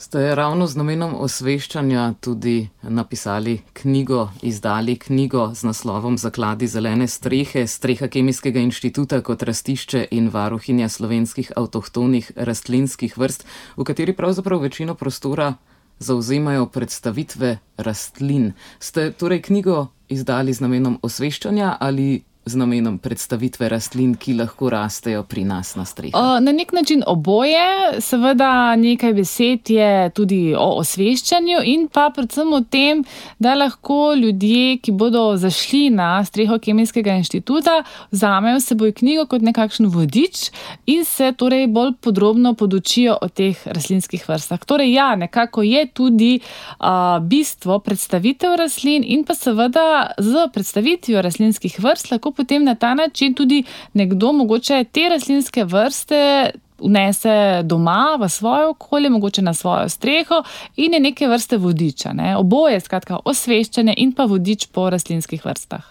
Ste 0.00 0.34
ravno 0.34 0.64
z 0.64 0.80
namenom 0.80 1.10
osveščanja 1.20 2.14
tudi 2.24 2.70
napisali 2.82 3.58
knjigo, 3.82 4.30
izdali 4.40 4.94
knjigo 4.96 5.50
z 5.54 5.68
naslovom 5.68 6.16
Zakladi 6.18 6.64
zelene 6.72 7.04
strehe, 7.04 7.66
streha 7.68 8.08
Kemijskega 8.08 8.62
inštituta 8.64 9.18
kot 9.20 9.44
rastišče 9.44 10.06
in 10.16 10.30
varuhinja 10.32 10.88
slovenskih 10.88 11.52
avtohtonih 11.52 12.32
rastlinskih 12.36 13.18
vrst, 13.20 13.44
v 13.76 13.84
kateri 13.84 14.16
pravzaprav 14.16 14.64
večino 14.64 14.96
prostora 14.96 15.52
zauzemajo 16.00 16.70
predstavitve 16.72 17.58
rastlin. 17.76 18.54
Ste 18.80 19.10
torej 19.12 19.42
knjigo 19.52 19.90
izdali 20.08 20.56
z 20.56 20.64
namenom 20.64 20.96
osveščanja 21.04 21.76
ali 21.80 22.22
z 22.44 22.56
namenom 22.56 22.98
predstavitve 22.98 23.68
rastlin, 23.68 24.14
ki 24.16 24.34
lahko 24.34 24.70
rastejo 24.70 25.22
pri 25.28 25.44
nas 25.44 25.74
na 25.76 25.84
strehi? 25.84 26.12
Na 26.40 26.52
nek 26.52 26.72
način 26.72 27.02
oboje, 27.06 28.00
seveda 28.00 28.76
nekaj 28.76 29.12
besed 29.14 29.70
je 29.70 30.10
tudi 30.16 30.54
o 30.58 30.66
osveščanju 30.80 31.60
in 31.64 31.86
pa 31.92 32.08
predvsem 32.14 32.52
o 32.52 32.60
tem, 32.60 33.04
da 33.38 33.54
lahko 33.54 34.14
ljudje, 34.16 34.78
ki 34.80 34.92
bodo 34.92 35.36
zašli 35.36 35.90
na 35.90 36.24
streho 36.24 36.58
Kemijskega 36.58 37.18
inštituta, 37.20 37.82
vzamejo 38.10 38.60
seboj 38.64 38.92
knjigo 38.92 39.26
kot 39.28 39.44
nekakšen 39.44 39.90
vodič 39.92 40.48
in 40.86 41.04
se 41.04 41.32
torej 41.36 41.66
bolj 41.68 41.92
podrobno 42.00 42.54
podučijo 42.54 43.18
o 43.20 43.28
teh 43.28 43.60
rastlinskih 43.66 44.24
vrstah. 44.28 44.64
Torej, 44.64 44.94
ja, 44.94 45.12
nekako 45.16 45.62
je 45.62 45.86
tudi 45.86 46.32
uh, 46.40 47.20
bistvo 47.22 47.78
predstavitev 47.78 48.56
rastlin 48.56 49.04
in 49.06 49.24
pa 49.28 49.34
seveda 49.34 50.16
z 50.18 50.48
predstavitvijo 50.52 51.22
rastlinskih 51.22 51.76
vrst 51.80 52.10
lahko 52.10 52.29
potem 52.32 52.64
na 52.64 52.74
ta 52.74 52.94
način 52.94 53.34
tudi 53.34 53.64
nekdo 53.92 54.32
mogoče 54.32 54.84
te 54.92 55.08
rastlinske 55.08 55.64
vrste. 55.64 56.50
Vnese 56.80 57.60
doma 57.62 58.16
v 58.20 58.28
svoje 58.28 58.66
okolje, 58.66 59.10
mogoče 59.10 59.42
na 59.42 59.52
svojo 59.54 59.88
streho, 59.88 60.38
in 60.76 60.94
je 60.94 61.00
neke 61.00 61.28
vrste 61.28 61.58
vodiča. 61.60 62.12
Ne? 62.12 62.36
Oboje, 62.36 62.80
skratka, 62.80 63.18
osveščanje 63.24 63.94
in 63.96 64.14
pa 64.16 64.24
vodič 64.24 64.70
po 64.72 64.86
rastlinskih 64.90 65.44
vrstah. 65.44 65.84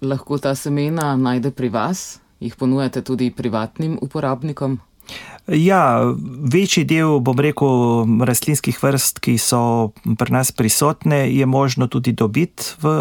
Lahko 0.00 0.38
ta 0.38 0.54
semena 0.54 1.16
najde 1.16 1.50
pri 1.50 1.68
vas, 1.68 2.20
jih 2.40 2.54
ponujate 2.54 3.02
tudi 3.02 3.30
privatnim 3.34 3.98
uporabnikom? 4.02 4.78
Ja, 5.46 6.02
večji 6.52 6.82
del, 6.84 7.20
bom 7.22 7.38
rekel, 7.38 8.02
rastlinskih 8.26 8.80
vrst, 8.82 9.20
ki 9.22 9.36
so 9.38 9.92
pri 10.18 10.34
nas 10.34 10.50
prisotne, 10.50 11.28
je 11.30 11.46
možno 11.46 11.86
tudi 11.86 12.12
dobiti 12.12 12.74
v 12.82 12.94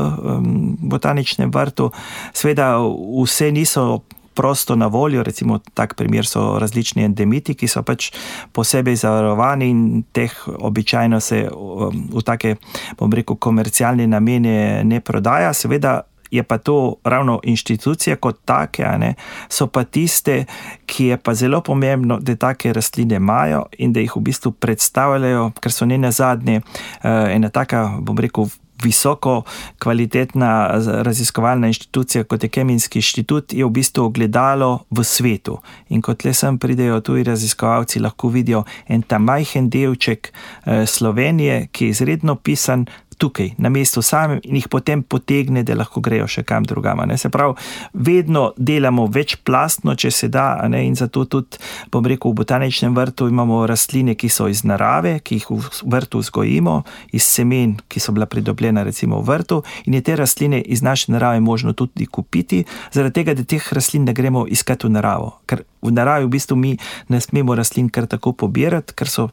botaničnem 0.85 1.49
vrtu. 1.49 1.89
Sveda, 2.33 2.77
vse 3.23 3.51
niso. 3.51 4.03
Prosto 4.35 4.75
na 4.75 4.89
voljo, 4.91 5.23
recimo, 5.23 5.61
tak 5.73 5.93
primer 5.95 6.27
so 6.27 6.57
različni 6.59 7.05
endemiti, 7.07 7.53
ki 7.55 7.69
so 7.71 7.85
pač 7.87 8.09
posebej 8.51 8.97
zavarovani 8.99 9.69
in 9.71 10.03
teh 10.11 10.33
običajno 10.59 11.21
se 11.23 11.45
v 11.47 12.23
take, 12.27 12.57
bom 12.99 13.15
rekel, 13.15 13.39
komercialne 13.39 14.03
namene 14.11 14.83
ne 14.83 14.99
prodaja. 14.99 15.53
Seveda, 15.55 16.01
je 16.31 16.43
pa 16.43 16.57
to 16.57 16.95
ravno 17.03 17.39
inštitucije 17.43 18.15
kot 18.15 18.39
take, 18.45 18.85
ne, 18.97 19.13
so 19.49 19.67
pa 19.67 19.83
tiste, 19.83 20.45
ki 20.85 21.05
je 21.05 21.17
pa 21.17 21.33
zelo 21.33 21.61
pomembno, 21.61 22.19
da 22.19 22.35
take 22.35 22.73
rastline 22.73 23.15
imajo 23.15 23.65
in 23.77 23.93
da 23.93 23.99
jih 23.99 24.15
v 24.15 24.21
bistvu 24.21 24.51
predstavljajo, 24.51 25.51
ker 25.61 25.71
so 25.71 25.85
ne 25.85 25.97
na 25.97 26.11
zadnje 26.11 26.61
eh, 26.61 27.35
ena 27.35 27.49
taka, 27.49 27.89
bom 28.01 28.17
rekel, 28.17 28.49
visoko 28.83 29.43
kvalitetna 29.79 30.81
raziskovalna 31.01 31.67
inštitucija, 31.67 32.23
kot 32.23 32.43
je 32.43 32.49
Kemijski 32.49 32.99
inštitut, 32.99 33.53
je 33.53 33.65
v 33.65 33.69
bistvu 33.69 34.05
ogledalo 34.05 34.79
v 34.91 35.03
svetu. 35.03 35.59
In 35.89 36.01
kot 36.01 36.25
le 36.25 36.33
sem 36.33 36.57
pridejo 36.59 36.99
tuji 37.01 37.23
raziskovalci, 37.23 37.99
lahko 37.99 38.29
vidijo 38.29 38.63
en 38.87 39.01
ta 39.01 39.19
majhen 39.19 39.69
delček 39.69 40.31
eh, 40.31 40.85
Slovenije, 40.85 41.67
ki 41.71 41.85
je 41.85 41.89
izredno 41.89 42.35
pisan, 42.35 42.85
tukaj, 43.17 43.53
na 43.57 43.69
mestu 43.69 44.01
samem, 44.01 44.39
in 44.43 44.59
jih 44.59 44.67
potem 44.71 45.03
potegne, 45.03 45.63
da 45.63 45.75
lahko 45.77 46.01
grejo 46.01 46.27
še 46.27 46.43
kam 46.43 46.65
drugam. 46.67 47.03
Se 47.17 47.29
pravi, 47.29 47.55
vedno 47.93 48.51
delamo 48.57 49.07
večplastno, 49.11 49.95
če 49.95 50.11
se 50.11 50.29
da, 50.31 50.47
ne? 50.69 50.85
in 50.85 50.95
zato 50.95 51.25
tudi, 51.25 51.59
bom 51.91 52.05
rekel, 52.05 52.31
v 52.31 52.41
botaničnem 52.41 52.95
vrtu 52.95 53.27
imamo 53.31 53.63
rastline, 53.67 54.15
ki 54.15 54.29
so 54.29 54.47
iz 54.51 54.63
narave, 54.67 55.17
ki 55.23 55.39
jih 55.39 55.49
v 55.51 55.91
vrtu 55.95 56.21
vzgojimo, 56.23 56.75
iz 57.15 57.27
semen, 57.27 57.77
ki 57.87 57.99
so 57.99 58.15
bila 58.15 58.27
pridobljena 58.29 58.83
recimo 58.83 59.21
v 59.21 59.29
vrtu, 59.31 59.61
in 59.85 59.97
je 59.97 60.03
te 60.05 60.15
rastline 60.15 60.61
iz 60.61 60.83
naše 60.85 61.11
narave 61.11 61.39
možno 61.39 61.73
tudi 61.73 62.05
kupiti, 62.05 62.63
zaradi 62.91 63.21
tega, 63.21 63.35
da 63.37 63.43
teh 63.43 63.73
rastlin 63.73 64.05
ne 64.05 64.13
gremo 64.13 64.45
iskati 64.47 64.87
v 64.87 64.95
naravo. 64.97 65.35
Ker 65.45 65.63
v 65.81 65.93
naravi 65.93 66.25
v 66.25 66.33
bistvu 66.35 66.57
mi 66.57 66.75
ne 67.09 67.21
smemo 67.21 67.55
rastlin 67.55 67.89
kar 67.89 68.07
tako 68.09 68.33
pobirati, 68.33 68.95
ker 68.95 69.09
so 69.09 69.29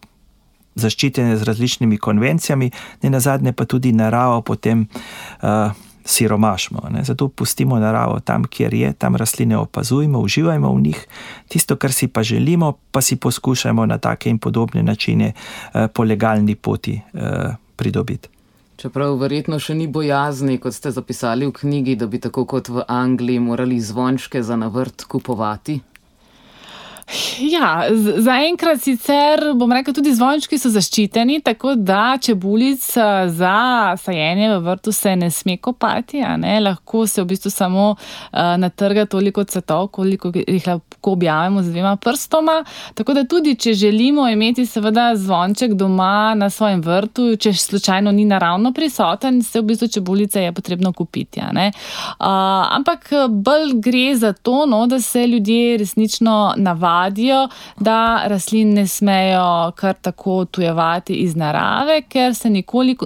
zaščitene 0.74 1.36
z 1.36 1.42
različnimi 1.42 1.98
konvencijami, 1.98 2.70
ne 3.02 3.10
na 3.10 3.20
zadnje 3.20 3.52
pa 3.52 3.64
tudi 3.64 3.92
naravo 3.92 4.40
potem 4.40 4.86
uh, 5.42 5.72
siromašmo. 6.04 6.88
Ne. 6.90 7.04
Zato 7.04 7.28
pustimo 7.28 7.78
naravo 7.78 8.20
tam, 8.20 8.44
kjer 8.44 8.74
je, 8.74 8.92
tam 8.92 9.16
rastline 9.16 9.56
opazujemo, 9.56 10.18
uživajmo 10.18 10.74
v 10.74 10.80
njih, 10.80 11.06
tisto, 11.48 11.76
kar 11.76 11.92
si 11.92 12.08
pa 12.08 12.22
želimo, 12.22 12.72
pa 12.90 13.00
si 13.00 13.16
poskušamo 13.16 13.86
na 13.86 13.98
take 13.98 14.30
in 14.30 14.38
podobne 14.38 14.82
načine 14.82 15.32
uh, 15.32 15.86
po 15.94 16.04
legalni 16.04 16.54
poti 16.54 17.00
uh, 17.12 17.54
pridobiti. 17.76 18.28
Čeprav 18.82 19.14
verjetno 19.20 19.60
še 19.62 19.76
ni 19.78 19.86
bojazni, 19.86 20.56
kot 20.58 20.74
ste 20.74 20.90
zapisali 20.90 21.46
v 21.46 21.52
knjigi, 21.54 21.94
da 22.00 22.08
bi 22.10 22.18
tako 22.18 22.42
kot 22.50 22.66
v 22.72 22.82
Angliji 22.88 23.38
morali 23.38 23.78
zvončke 23.80 24.42
za 24.42 24.56
navrt 24.56 25.04
kupovati. 25.04 25.78
Ja, 27.42 27.86
zaenkrat 28.22 28.82
sicer 28.82 29.40
bom 29.58 29.72
rekel, 29.72 29.94
tudi 29.96 30.12
zvončki 30.14 30.58
so 30.60 30.70
zaščiteni, 30.72 31.40
tako 31.44 31.74
da 31.76 32.16
čebulic 32.22 32.84
za 33.34 33.56
sajenje 34.00 34.48
v 34.52 34.60
vrtu 34.66 34.92
se 34.92 35.16
ne 35.16 35.30
sme 35.30 35.56
kopati. 35.56 36.22
Ne? 36.38 36.60
Lahko 36.60 37.06
se 37.06 37.22
v 37.22 37.32
bistvu 37.32 37.50
samo 37.50 37.88
uh, 37.90 38.38
natrga 38.60 39.06
toliko 39.06 39.44
cvetov, 39.44 39.88
koliko 39.96 40.32
jih 40.34 40.66
lahko 40.66 41.12
objavimo 41.16 41.62
z 41.62 41.72
dvema 41.72 41.96
prstoma. 41.96 42.62
Tako 42.94 43.14
da 43.18 43.24
tudi, 43.24 43.56
če 43.56 43.74
želimo 43.74 44.28
imeti 44.28 44.66
seveda 44.66 45.10
zvonček 45.16 45.74
doma 45.74 46.34
na 46.38 46.50
svojem 46.50 46.80
vrtu, 46.82 47.36
če 47.36 47.52
slučajno 47.52 48.12
ni 48.12 48.24
naravno 48.24 48.72
prisoten, 48.72 49.42
se 49.42 49.60
v 49.60 49.72
bistvu 49.72 49.88
čebulice 49.88 50.46
je 50.46 50.52
potrebno 50.52 50.92
kupiti. 50.92 51.40
Uh, 51.42 51.66
ampak 52.18 53.10
bolj 53.28 53.76
gre 53.82 54.16
za 54.16 54.32
to, 54.32 54.66
no, 54.66 54.86
da 54.86 55.00
se 55.00 55.26
ljudje 55.26 55.76
resnično 55.78 56.54
navadijo 56.56 56.91
navadijo, 56.92 57.48
da 57.80 58.22
rastlin 58.26 58.74
ne 58.74 58.86
smejo 58.86 59.72
kar 59.76 59.94
tako 59.94 60.44
tujevati 60.44 61.14
iz 61.14 61.36
narave, 61.36 62.02
ker 62.08 62.34
se 62.34 62.50
nikoli, 62.50 62.96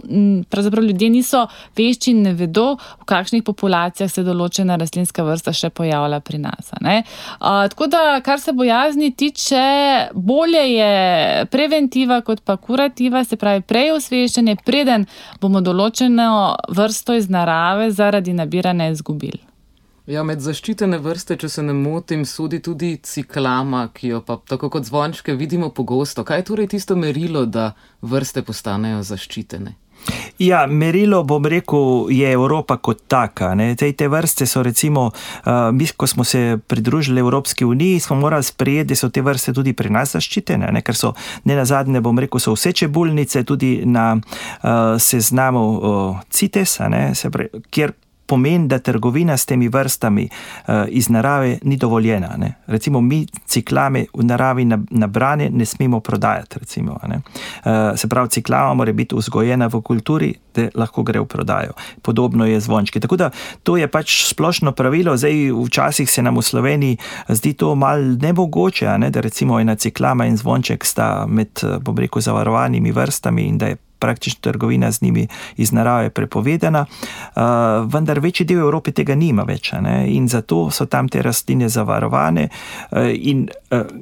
pravzaprav 0.51 0.85
ljudje 0.85 1.11
niso 1.11 1.46
vešči 1.77 2.11
in 2.11 2.22
ne 2.22 2.33
vedo, 2.33 2.77
v 3.01 3.05
kakšnih 3.05 3.42
populacijah 3.42 4.11
se 4.11 4.22
določena 4.22 4.77
rastlinska 4.77 5.25
vrsta 5.25 5.53
še 5.53 5.70
pojavlja 5.70 6.20
pri 6.20 6.38
nas. 6.38 6.72
A, 6.72 7.68
tako 7.68 7.87
da, 7.87 8.20
kar 8.25 8.40
se 8.40 8.53
bojazni 8.53 9.12
tiče, 9.12 9.64
bolje 10.12 10.64
je 10.72 11.46
preventiva 11.51 12.20
kot 12.20 12.42
pa 12.44 12.57
kurativa, 12.57 13.25
se 13.25 13.37
pravi 13.37 13.62
prej 13.62 13.92
osveščanje, 13.96 14.57
preden 14.64 15.07
bomo 15.40 15.61
določeno 15.61 16.57
vrsto 16.68 17.14
iz 17.14 17.31
narave 17.31 17.90
zaradi 17.90 18.35
nabiranja 18.35 18.90
izgubili. 18.94 19.56
Ja, 20.07 20.23
med 20.23 20.38
zaščitene 20.38 21.01
vrste, 21.03 21.35
če 21.35 21.49
se 21.51 21.62
ne 21.66 21.73
motim, 21.75 22.23
sodi 22.31 22.61
tudi 22.62 22.92
ciklama, 23.03 23.88
ki 23.90 24.12
jo 24.12 24.21
pa 24.23 24.37
tako 24.38 24.69
kot 24.77 24.87
zvončke 24.87 25.35
vidimo 25.35 25.73
pogosto. 25.75 26.23
Kaj 26.23 26.38
je 26.38 26.45
torej 26.53 26.69
tisto 26.77 26.95
merilo, 26.95 27.42
da 27.42 27.73
vrste 28.07 28.45
postanejo 28.47 29.01
zaščitene? 29.03 29.75
Ja, 30.38 30.61
merilo, 30.71 31.25
bom 31.27 31.49
rekel, 31.51 32.07
je 32.14 32.31
Evropa 32.31 32.77
kot 32.79 33.03
taka. 33.11 33.51
Te, 33.75 33.90
te 33.99 34.09
vrste 34.12 34.47
so, 34.47 34.62
recimo, 34.62 35.09
uh, 35.11 35.53
mi, 35.75 35.90
ko 35.90 36.07
smo 36.07 36.23
se 36.25 36.61
pridružili 36.71 37.25
Evropski 37.25 37.66
uniji, 37.66 37.99
smo 38.07 38.21
morali 38.23 38.47
sprejeti, 38.47 38.92
da 38.95 39.03
so 39.03 39.11
te 39.11 39.27
vrste 39.27 39.57
tudi 39.59 39.75
pri 39.75 39.90
nas 39.90 40.14
zaščitene, 40.14 40.71
ne? 40.71 40.87
ker 40.87 40.95
so 40.95 41.16
ne 41.51 41.59
na 41.59 41.66
zadnje, 41.66 42.05
bom 42.05 42.23
rekel, 42.23 42.38
so 42.38 42.55
vse 42.55 42.77
čebulnice 42.79 43.42
tudi 43.42 43.81
na 43.83 44.12
uh, 44.14 44.95
seznamu 45.03 45.69
uh, 45.75 46.27
CITES, 46.31 46.79
kjer 47.75 47.99
pomeni, 48.27 48.69
da 48.69 48.79
trgovina 48.79 49.37
s 49.37 49.47
temi 49.47 49.69
vrstami 49.69 50.29
uh, 50.29 50.74
iz 50.89 51.09
narave 51.09 51.59
ni 51.62 51.77
dovoljena. 51.77 52.35
Ne? 52.37 52.55
Recimo, 52.66 53.01
mi 53.01 53.27
ciklame 53.47 54.07
v 54.14 54.24
naravi 54.24 54.64
nabrane 54.91 55.51
ne 55.51 55.64
smemo 55.64 56.01
prodajati. 56.01 56.59
Recimo, 56.59 56.93
uh, 56.93 57.20
se 57.97 58.09
pravi, 58.09 58.29
ciklama 58.29 58.74
mora 58.74 58.93
biti 58.93 59.14
vzgojena 59.14 59.66
v 59.66 59.81
kulturi, 59.83 60.35
da 60.55 60.68
lahko 60.74 61.03
gre 61.03 61.20
v 61.20 61.27
prodajo. 61.27 61.72
Podobno 62.03 62.47
je 62.47 62.61
zvončki. 62.61 63.01
Tako 63.01 63.16
da 63.16 63.31
to 63.62 63.77
je 63.77 63.89
pač 63.89 64.24
splošno 64.27 64.72
pravilo. 64.72 65.16
Zdaj, 65.16 65.53
včasih 65.66 66.11
se 66.11 66.22
nam 66.22 66.37
v 66.37 66.43
Sloveniji 66.43 66.97
zdi 67.29 67.53
to 67.53 67.74
mal 67.74 68.01
nemogoče, 68.01 68.99
ne? 68.99 69.11
da 69.11 69.20
recimo 69.20 69.61
ena 69.61 69.74
ciklama 69.74 70.27
in 70.27 70.37
zvonček 70.37 70.85
sta 70.85 71.27
med, 71.29 71.49
eh, 71.62 71.79
bom 71.81 71.99
rekel, 71.99 72.22
zavarovanimi 72.22 72.93
vrstami 72.93 73.43
in 73.43 73.59
da 73.59 73.66
je 73.66 73.77
praktično 73.99 74.40
trgovina 74.40 74.92
z 74.92 75.03
njimi 75.03 75.26
iz 75.57 75.72
narave 75.72 76.11
prepovedana, 76.11 76.84
vendar 77.86 78.20
večji 78.20 78.47
del 78.47 78.59
Evrope 78.59 78.92
tega 78.92 79.14
nima 79.14 79.42
več 79.42 79.72
ne? 79.72 80.05
in 80.09 80.28
zato 80.28 80.70
so 80.70 80.86
tam 80.86 81.09
te 81.09 81.22
rastline 81.22 81.68
zavarovane. 81.68 82.49
In 83.14 83.49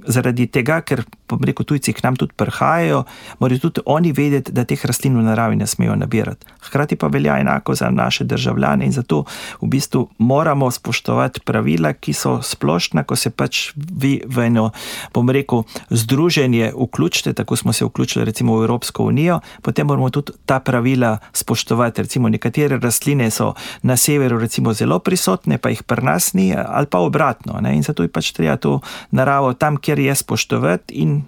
zaradi 0.07 0.47
tega, 0.47 0.80
ker 0.80 1.05
rekel, 1.42 1.64
tujci 1.64 1.92
k 1.92 2.05
nam 2.05 2.16
tudi 2.16 2.34
prihajajo, 2.36 3.05
morajo 3.40 3.59
tudi 3.68 3.80
oni 3.86 4.12
vedeti, 4.12 4.53
da 4.53 4.64
teh 4.64 4.80
rastlin 4.84 5.16
v 5.18 5.24
naravi 5.24 5.57
ne 5.57 5.66
smejo 5.66 5.97
nabirati. 5.97 6.47
Hkrati 6.68 6.97
pa 6.97 7.07
velja 7.07 7.38
enako 7.40 7.74
za 7.74 7.90
naše 7.90 8.24
državljane 8.24 8.86
in 8.86 8.92
zato 8.92 9.24
v 9.61 9.66
bistvu 9.66 10.09
moramo 10.18 10.70
spoštovati 10.70 11.40
pravila, 11.45 11.92
ki 11.92 12.12
so 12.12 12.38
splošna, 12.42 13.05
ko 13.05 13.16
se 13.16 13.30
pač 13.30 13.72
vi 13.76 14.20
v 14.26 14.47
eno, 14.47 14.70
bom 15.14 15.30
rekel, 15.30 15.64
združenje 15.90 16.72
vključite, 16.76 17.32
tako 17.32 17.57
smo 17.57 17.72
se 17.72 17.84
vključili 17.84 18.24
recimo 18.24 18.59
v 18.59 18.64
Evropsko 18.64 19.05
unijo, 19.05 19.40
potem 19.62 19.84
moramo 19.85 20.11
tudi 20.11 20.32
ta 20.47 20.61
pravila 20.61 21.18
spoštovati. 21.32 22.03
Recimo 22.03 22.28
nekatere 22.28 22.78
rastline 22.78 23.30
so 23.30 23.53
na 23.82 23.97
severu 23.97 24.39
recimo 24.39 24.72
zelo 24.72 24.99
prisotne, 24.99 25.59
pa 25.59 25.70
jih 25.70 25.82
pri 25.82 26.05
nas 26.05 26.32
ni, 26.35 26.53
ali 26.55 26.87
pa 26.87 26.99
obratno. 26.99 27.61
Ne? 27.61 27.76
In 27.76 27.82
zato 27.82 28.03
je 28.03 28.12
pač 28.12 28.32
treba 28.32 28.57
to 28.57 28.80
naravo 29.11 29.53
tam, 29.55 29.76
kjer 29.76 29.99
je 29.99 30.14
spoštovati 30.14 30.95
in 30.95 31.22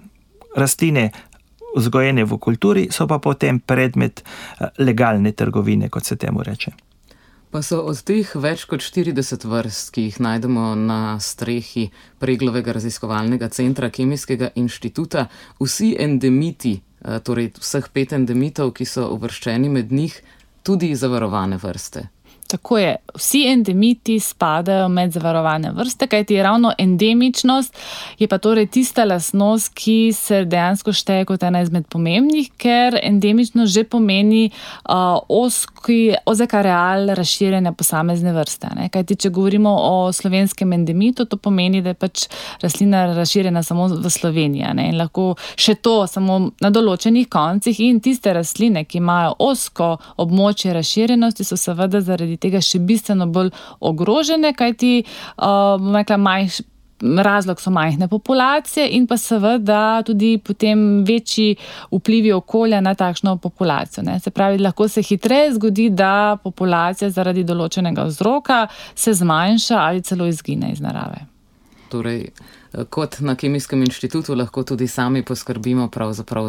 rastline. 0.56 1.10
Vzgojene 1.76 2.24
v 2.24 2.38
kulturi 2.40 2.86
so 2.88 3.04
pa 3.04 3.18
potem 3.20 3.60
predmet 3.60 4.22
eh, 4.24 4.72
legalne 4.80 5.32
trgovine, 5.36 5.90
kot 5.92 6.08
se 6.08 6.16
temu 6.16 6.40
reče. 6.40 6.85
Pa 7.56 7.62
so 7.64 7.78
od 7.88 8.02
teh 8.04 8.28
več 8.36 8.66
kot 8.68 8.84
40 8.84 9.46
vrst, 9.48 9.94
ki 9.96 10.02
jih 10.10 10.18
najdemo 10.20 10.74
na 10.76 11.16
strehi 11.24 11.86
Preglovega 12.20 12.74
raziskovalnega 12.76 13.48
centra 13.48 13.88
Kemijskega 13.88 14.50
inštituta, 14.60 15.30
vsi 15.56 15.94
endemiti 15.96 16.74
Eh, 17.06 17.20
torej 17.20 17.52
vseh 17.60 17.86
pet 17.92 18.10
endemitov, 18.16 18.72
ki 18.74 18.86
so 18.88 19.04
uvrščeni 19.14 19.68
med 19.70 19.92
njih, 19.92 20.16
tudi 20.66 20.94
zavarovane 20.98 21.58
vrste. 21.62 22.08
Tako 22.46 22.78
je, 22.78 22.96
vsi 23.14 23.42
endemiti 23.48 24.20
spadajo 24.20 24.88
med 24.88 25.12
zavarovane 25.12 25.70
vrste, 25.70 26.06
kajti 26.06 26.42
ravno 26.42 26.72
endemičnost 26.78 27.76
je 28.18 28.28
pa 28.28 28.38
torej 28.38 28.66
tista 28.66 29.04
lasnost, 29.04 29.72
ki 29.74 30.12
se 30.12 30.44
dejansko 30.44 30.92
šteje 30.92 31.24
kot 31.24 31.42
ena 31.42 31.62
izmed 31.62 31.86
pomembnih, 31.90 32.50
ker 32.56 32.98
endemičnost 33.02 33.72
že 33.72 33.84
pomeni 33.84 34.50
uh, 34.50 35.18
oski, 35.28 36.14
ozek 36.26 36.54
areal 36.54 37.10
razširjanja 37.18 37.72
posamezne 37.72 38.32
vrste. 38.32 38.70
Ne? 38.76 38.88
Kajti, 38.88 39.16
če 39.16 39.30
govorimo 39.30 39.72
o 39.82 40.12
slovenskem 40.12 40.72
endemitu, 40.72 41.24
to 41.24 41.36
pomeni, 41.36 41.82
da 41.82 41.94
je 41.94 42.00
pač 42.00 42.26
rastlina 42.62 43.06
razširjena 43.16 43.62
samo 43.62 43.88
v 43.88 44.10
Sloveniji 44.10 44.74
ne? 44.74 44.88
in 44.92 45.00
lahko 45.00 45.34
še 45.56 45.74
to 45.82 45.98
samo 46.06 46.38
na 46.62 46.70
določenih 46.70 47.28
koncih 47.32 47.80
in 47.88 48.00
tiste 48.00 48.32
rastline, 48.32 48.84
ki 48.84 49.00
imajo 49.02 49.34
osko 49.48 49.90
območje 50.22 50.74
razširjenosti, 50.76 51.44
so 51.44 51.58
seveda 51.60 52.00
zaradi 52.00 52.35
tega 52.36 52.60
še 52.60 52.78
bistveno 52.78 53.26
bolj 53.26 53.52
ogrožene, 53.80 54.54
kajti 54.56 54.94
uh, 55.02 55.92
rekla, 55.96 56.16
majh, 56.16 56.60
razlog 57.00 57.60
so 57.60 57.70
majhne 57.70 58.08
populacije 58.08 58.88
in 58.96 59.06
pa 59.06 59.16
seveda 59.16 60.02
tudi 60.06 60.38
potem 60.38 61.04
večji 61.04 61.56
vplivi 61.92 62.32
okolja 62.32 62.80
na 62.80 62.94
takšno 62.94 63.36
populacijo. 63.36 64.04
Ne. 64.04 64.20
Se 64.20 64.30
pravi, 64.30 64.58
lahko 64.58 64.88
se 64.88 65.02
hitreje 65.02 65.52
zgodi, 65.54 65.90
da 65.90 66.38
populacija 66.42 67.10
zaradi 67.10 67.44
določenega 67.44 68.08
vzroka 68.08 68.66
se 68.94 69.14
zmanjša 69.14 69.78
ali 69.78 70.02
celo 70.02 70.26
izgine 70.26 70.72
iz 70.72 70.80
narave. 70.80 71.35
Torej, 71.88 72.28
kot 72.90 73.20
na 73.20 73.34
Kemijskem 73.34 73.82
inštitutu 73.82 74.34
lahko 74.34 74.62
tudi 74.62 74.88
sami 74.88 75.22
poskrbimo 75.22 75.88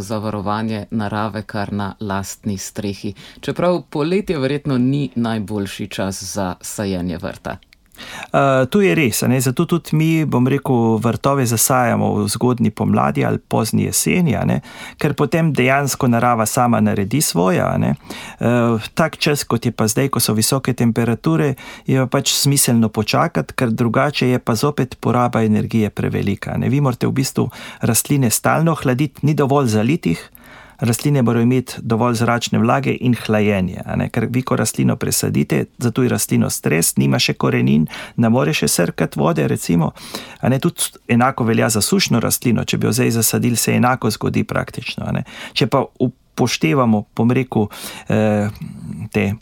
za 0.02 0.18
varovanje 0.18 0.86
narave, 0.92 1.44
kar 1.44 1.74
na 1.74 1.94
lastni 2.00 2.58
strehi. 2.58 3.14
Čeprav 3.40 3.82
poletje 3.90 4.40
verjetno 4.40 4.78
ni 4.78 5.10
najboljši 5.16 5.88
čas 5.88 6.24
za 6.24 6.56
sajenje 6.62 7.18
vrta. 7.18 7.58
Uh, 8.28 8.66
to 8.70 8.82
je 8.82 8.95
res, 8.95 9.22
ne? 9.28 9.39
zato 9.41 9.66
tudi 9.66 9.95
mi, 9.95 10.26
bom 10.26 10.48
rekel, 10.48 10.98
vrtove 11.02 11.45
zasajamo 11.45 12.14
v 12.14 12.28
zgodni 12.28 12.72
pomladi 12.72 13.26
ali 13.26 13.39
pozni 13.39 13.88
jeseni, 13.88 14.36
ker 14.98 15.14
potem 15.14 15.54
dejansko 15.54 16.08
narava 16.08 16.45
sama 16.45 16.82
naredi 16.82 17.22
svoje. 17.22 17.64
Uh, 17.64 18.82
tak 18.93 19.18
čas, 19.18 19.43
kot 19.43 19.66
je 19.66 19.72
pa 19.72 19.88
zdaj, 19.88 20.12
ko 20.14 20.20
so 20.20 20.36
visoke 20.38 20.74
temperature, 20.74 21.56
je 21.88 22.04
pa 22.06 22.18
pač 22.18 22.34
smiselno 22.34 22.89
počakati, 22.89 23.54
ker 23.54 23.70
drugače 23.70 24.30
je 24.30 24.39
pa 24.39 24.56
zopet 24.56 24.98
poraba 25.00 25.43
energije 25.45 25.89
prevelika. 25.89 26.58
Ne? 26.58 26.70
Vi 26.70 26.82
morate 26.82 27.08
v 27.08 27.14
bistvu 27.14 27.50
rastline 27.82 28.32
stalno 28.34 28.74
hladiti, 28.76 29.22
ni 29.22 29.38
dovolj 29.38 29.70
zalitih 29.78 30.18
rastline 30.80 31.21
morajo 31.21 31.43
imeti 31.43 31.73
dovolj 31.82 32.15
zračne 32.15 32.59
vlage 32.59 32.97
in 32.99 33.15
hlajenje. 33.25 33.82
Ker 34.11 34.28
vi, 34.30 34.41
ko 34.41 34.55
rastlino 34.55 34.95
presadite, 34.95 35.65
zato 35.78 36.03
je 36.03 36.09
rastlino 36.09 36.49
stres, 36.49 36.95
nima 36.97 37.19
še 37.19 37.34
korenin, 37.34 37.88
ne 38.15 38.30
more 38.30 38.53
še 38.53 38.67
srkati 38.67 39.19
vode. 39.19 39.47
Recimo. 39.47 39.91
Tudi 40.61 41.01
enako 41.07 41.43
velja 41.43 41.69
za 41.69 41.82
sušno 41.82 42.19
rastlino, 42.19 42.65
če 42.65 42.78
bi 42.78 42.88
jo 42.88 42.93
zdaj 42.93 43.11
zasadili, 43.17 43.55
se 43.55 43.75
enako 43.75 44.11
zgodi 44.11 44.43
praktično. 44.43 45.09
Če 45.53 45.67
pa 45.67 45.84
upoštevamo, 46.38 47.03
bom 47.15 47.32
rekel, 47.32 47.67
eh, 48.09 48.49
te. 49.11 49.34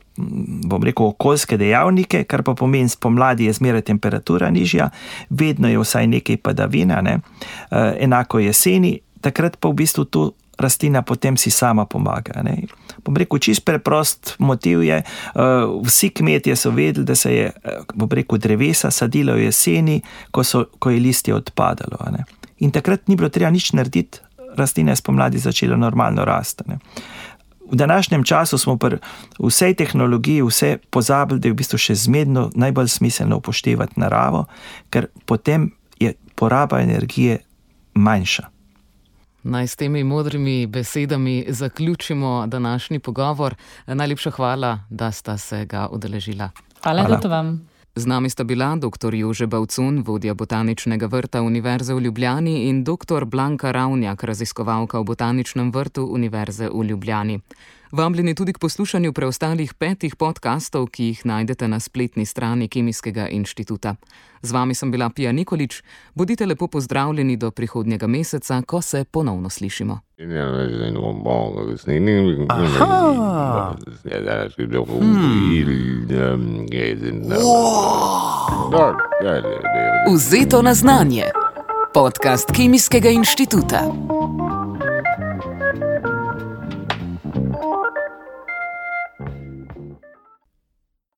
Bom 0.66 0.84
rekel, 0.84 1.10
okoljske 1.12 1.58
dejavnike, 1.60 2.24
kar 2.24 2.44
pa 2.44 2.54
pomeni, 2.56 2.90
spomladi 2.90 3.50
je 3.50 3.54
zmeraj 3.54 3.82
temperatura 3.82 4.48
nižja, 4.50 4.90
vedno 5.30 5.68
je 5.68 5.80
vsaj 5.80 6.08
nekaj 6.08 6.38
padavina, 6.38 7.02
ne? 7.02 7.18
e, 7.20 7.82
enako 8.00 8.40
jeseni, 8.40 8.94
takrat 9.22 9.58
pa 9.60 9.70
v 9.70 9.82
bistvu 9.82 10.06
to 10.06 10.32
rastlina 10.58 11.02
potem 11.02 11.38
si 11.38 11.52
sama 11.52 11.86
pomaga. 11.86 12.44
Ne. 12.44 12.68
Bom 13.06 13.18
rekel, 13.18 13.40
čist 13.40 13.66
preprost 13.66 14.36
motiv 14.40 14.84
je, 14.84 15.02
uh, 15.02 15.42
vsi 15.86 16.10
kmetje 16.10 16.56
so 16.56 16.72
vedeli, 16.72 17.06
da 17.06 17.16
se 17.16 17.34
je, 17.34 17.52
eh, 17.52 17.80
bom 17.94 18.10
rekel, 18.10 18.38
drevesa 18.38 18.92
sadilo 18.92 19.34
v 19.34 19.50
jeseni, 19.50 20.02
ko, 20.32 20.44
so, 20.44 20.66
ko 20.80 20.90
je 20.90 21.00
listje 21.00 21.36
odpadalo. 21.36 21.98
In 22.60 22.72
takrat 22.72 23.08
ni 23.08 23.16
bilo 23.16 23.30
treba 23.30 23.52
nič 23.52 23.74
narediti, 23.74 24.20
rastlina 24.56 24.92
je 24.92 25.02
spomladi 25.04 25.40
začela 25.40 25.76
normalno 25.76 26.26
rasti. 26.26 26.64
V 27.66 27.76
današnjem 27.76 28.24
času 28.24 28.58
smo 28.58 28.78
pri 28.78 28.98
vsej 29.40 29.74
tehnologiji 29.74 30.42
vse 30.42 30.78
pozabili, 30.90 31.40
da 31.40 31.48
je 31.48 31.54
v 31.54 31.58
bistvu 31.58 31.78
še 31.78 31.96
zmedno 31.96 32.50
najbolj 32.56 32.88
smiselno 32.88 33.38
upoštevati 33.42 34.00
naravo, 34.00 34.46
ker 34.90 35.08
potem 35.26 35.72
je 36.00 36.14
poraba 36.36 36.80
energije 36.82 37.40
manjša. 37.94 38.55
Naj 39.48 39.68
s 39.68 39.76
temi 39.76 40.04
modrimi 40.04 40.68
besedami 40.68 41.46
zaključimo 41.48 42.48
današnji 42.48 43.00
pogovor. 43.00 43.56
Najlepša 43.88 44.32
hvala, 44.32 44.80
da 44.90 45.12
sta 45.12 45.38
se 45.38 45.66
ga 45.66 45.88
udeležila. 45.92 46.50
Hvala, 46.84 47.02
hvala. 47.02 47.18
da 47.18 47.30
vam. 47.30 47.68
Z 47.96 48.06
nami 48.06 48.30
sta 48.30 48.44
bila 48.44 48.76
dr. 48.76 49.14
Jože 49.14 49.48
Bavcun, 49.48 50.04
vodja 50.08 50.34
botaničnega 50.34 51.06
vrta 51.06 51.42
Univerze 51.42 51.94
v 51.94 52.00
Ljubljani 52.00 52.70
in 52.70 52.84
dr. 52.84 53.26
Blanka 53.26 53.72
Ravnjak, 53.72 54.24
raziskovalka 54.24 55.00
v 55.00 55.04
botaničnem 55.04 55.72
vrtu 55.72 56.08
Univerze 56.12 56.70
v 56.74 56.84
Ljubljani. 56.84 57.40
Vabljeni 57.92 58.36
tudi 58.36 58.54
k 58.54 58.60
poslušanju 58.60 59.14
preostalih 59.14 59.74
petih 59.74 60.16
podkastov, 60.16 60.88
ki 60.88 61.04
jih 61.04 61.26
najdete 61.26 61.68
na 61.68 61.80
spletni 61.80 62.26
strani 62.26 62.68
Kemijskega 62.68 63.28
inštituta. 63.28 63.96
Z 64.42 64.52
vami 64.52 64.76
sem 64.76 64.92
bila 64.92 65.10
Pija 65.10 65.32
Nikolič, 65.32 65.84
bodite 66.14 66.46
lepo 66.46 66.68
pozdravljeni 66.68 67.38
do 67.38 67.52
prihodnjega 67.52 68.08
meseca, 68.08 68.62
ko 68.68 68.82
se 68.82 69.04
ponovno 69.04 69.50
slišimo. 69.50 70.00
Aha. 72.50 73.76
Vzeto 80.14 80.62
na 80.62 80.74
znanje. 80.74 81.24
Podcast 81.94 82.52
Kemijskega 82.52 83.10
inštituta. 83.10 83.82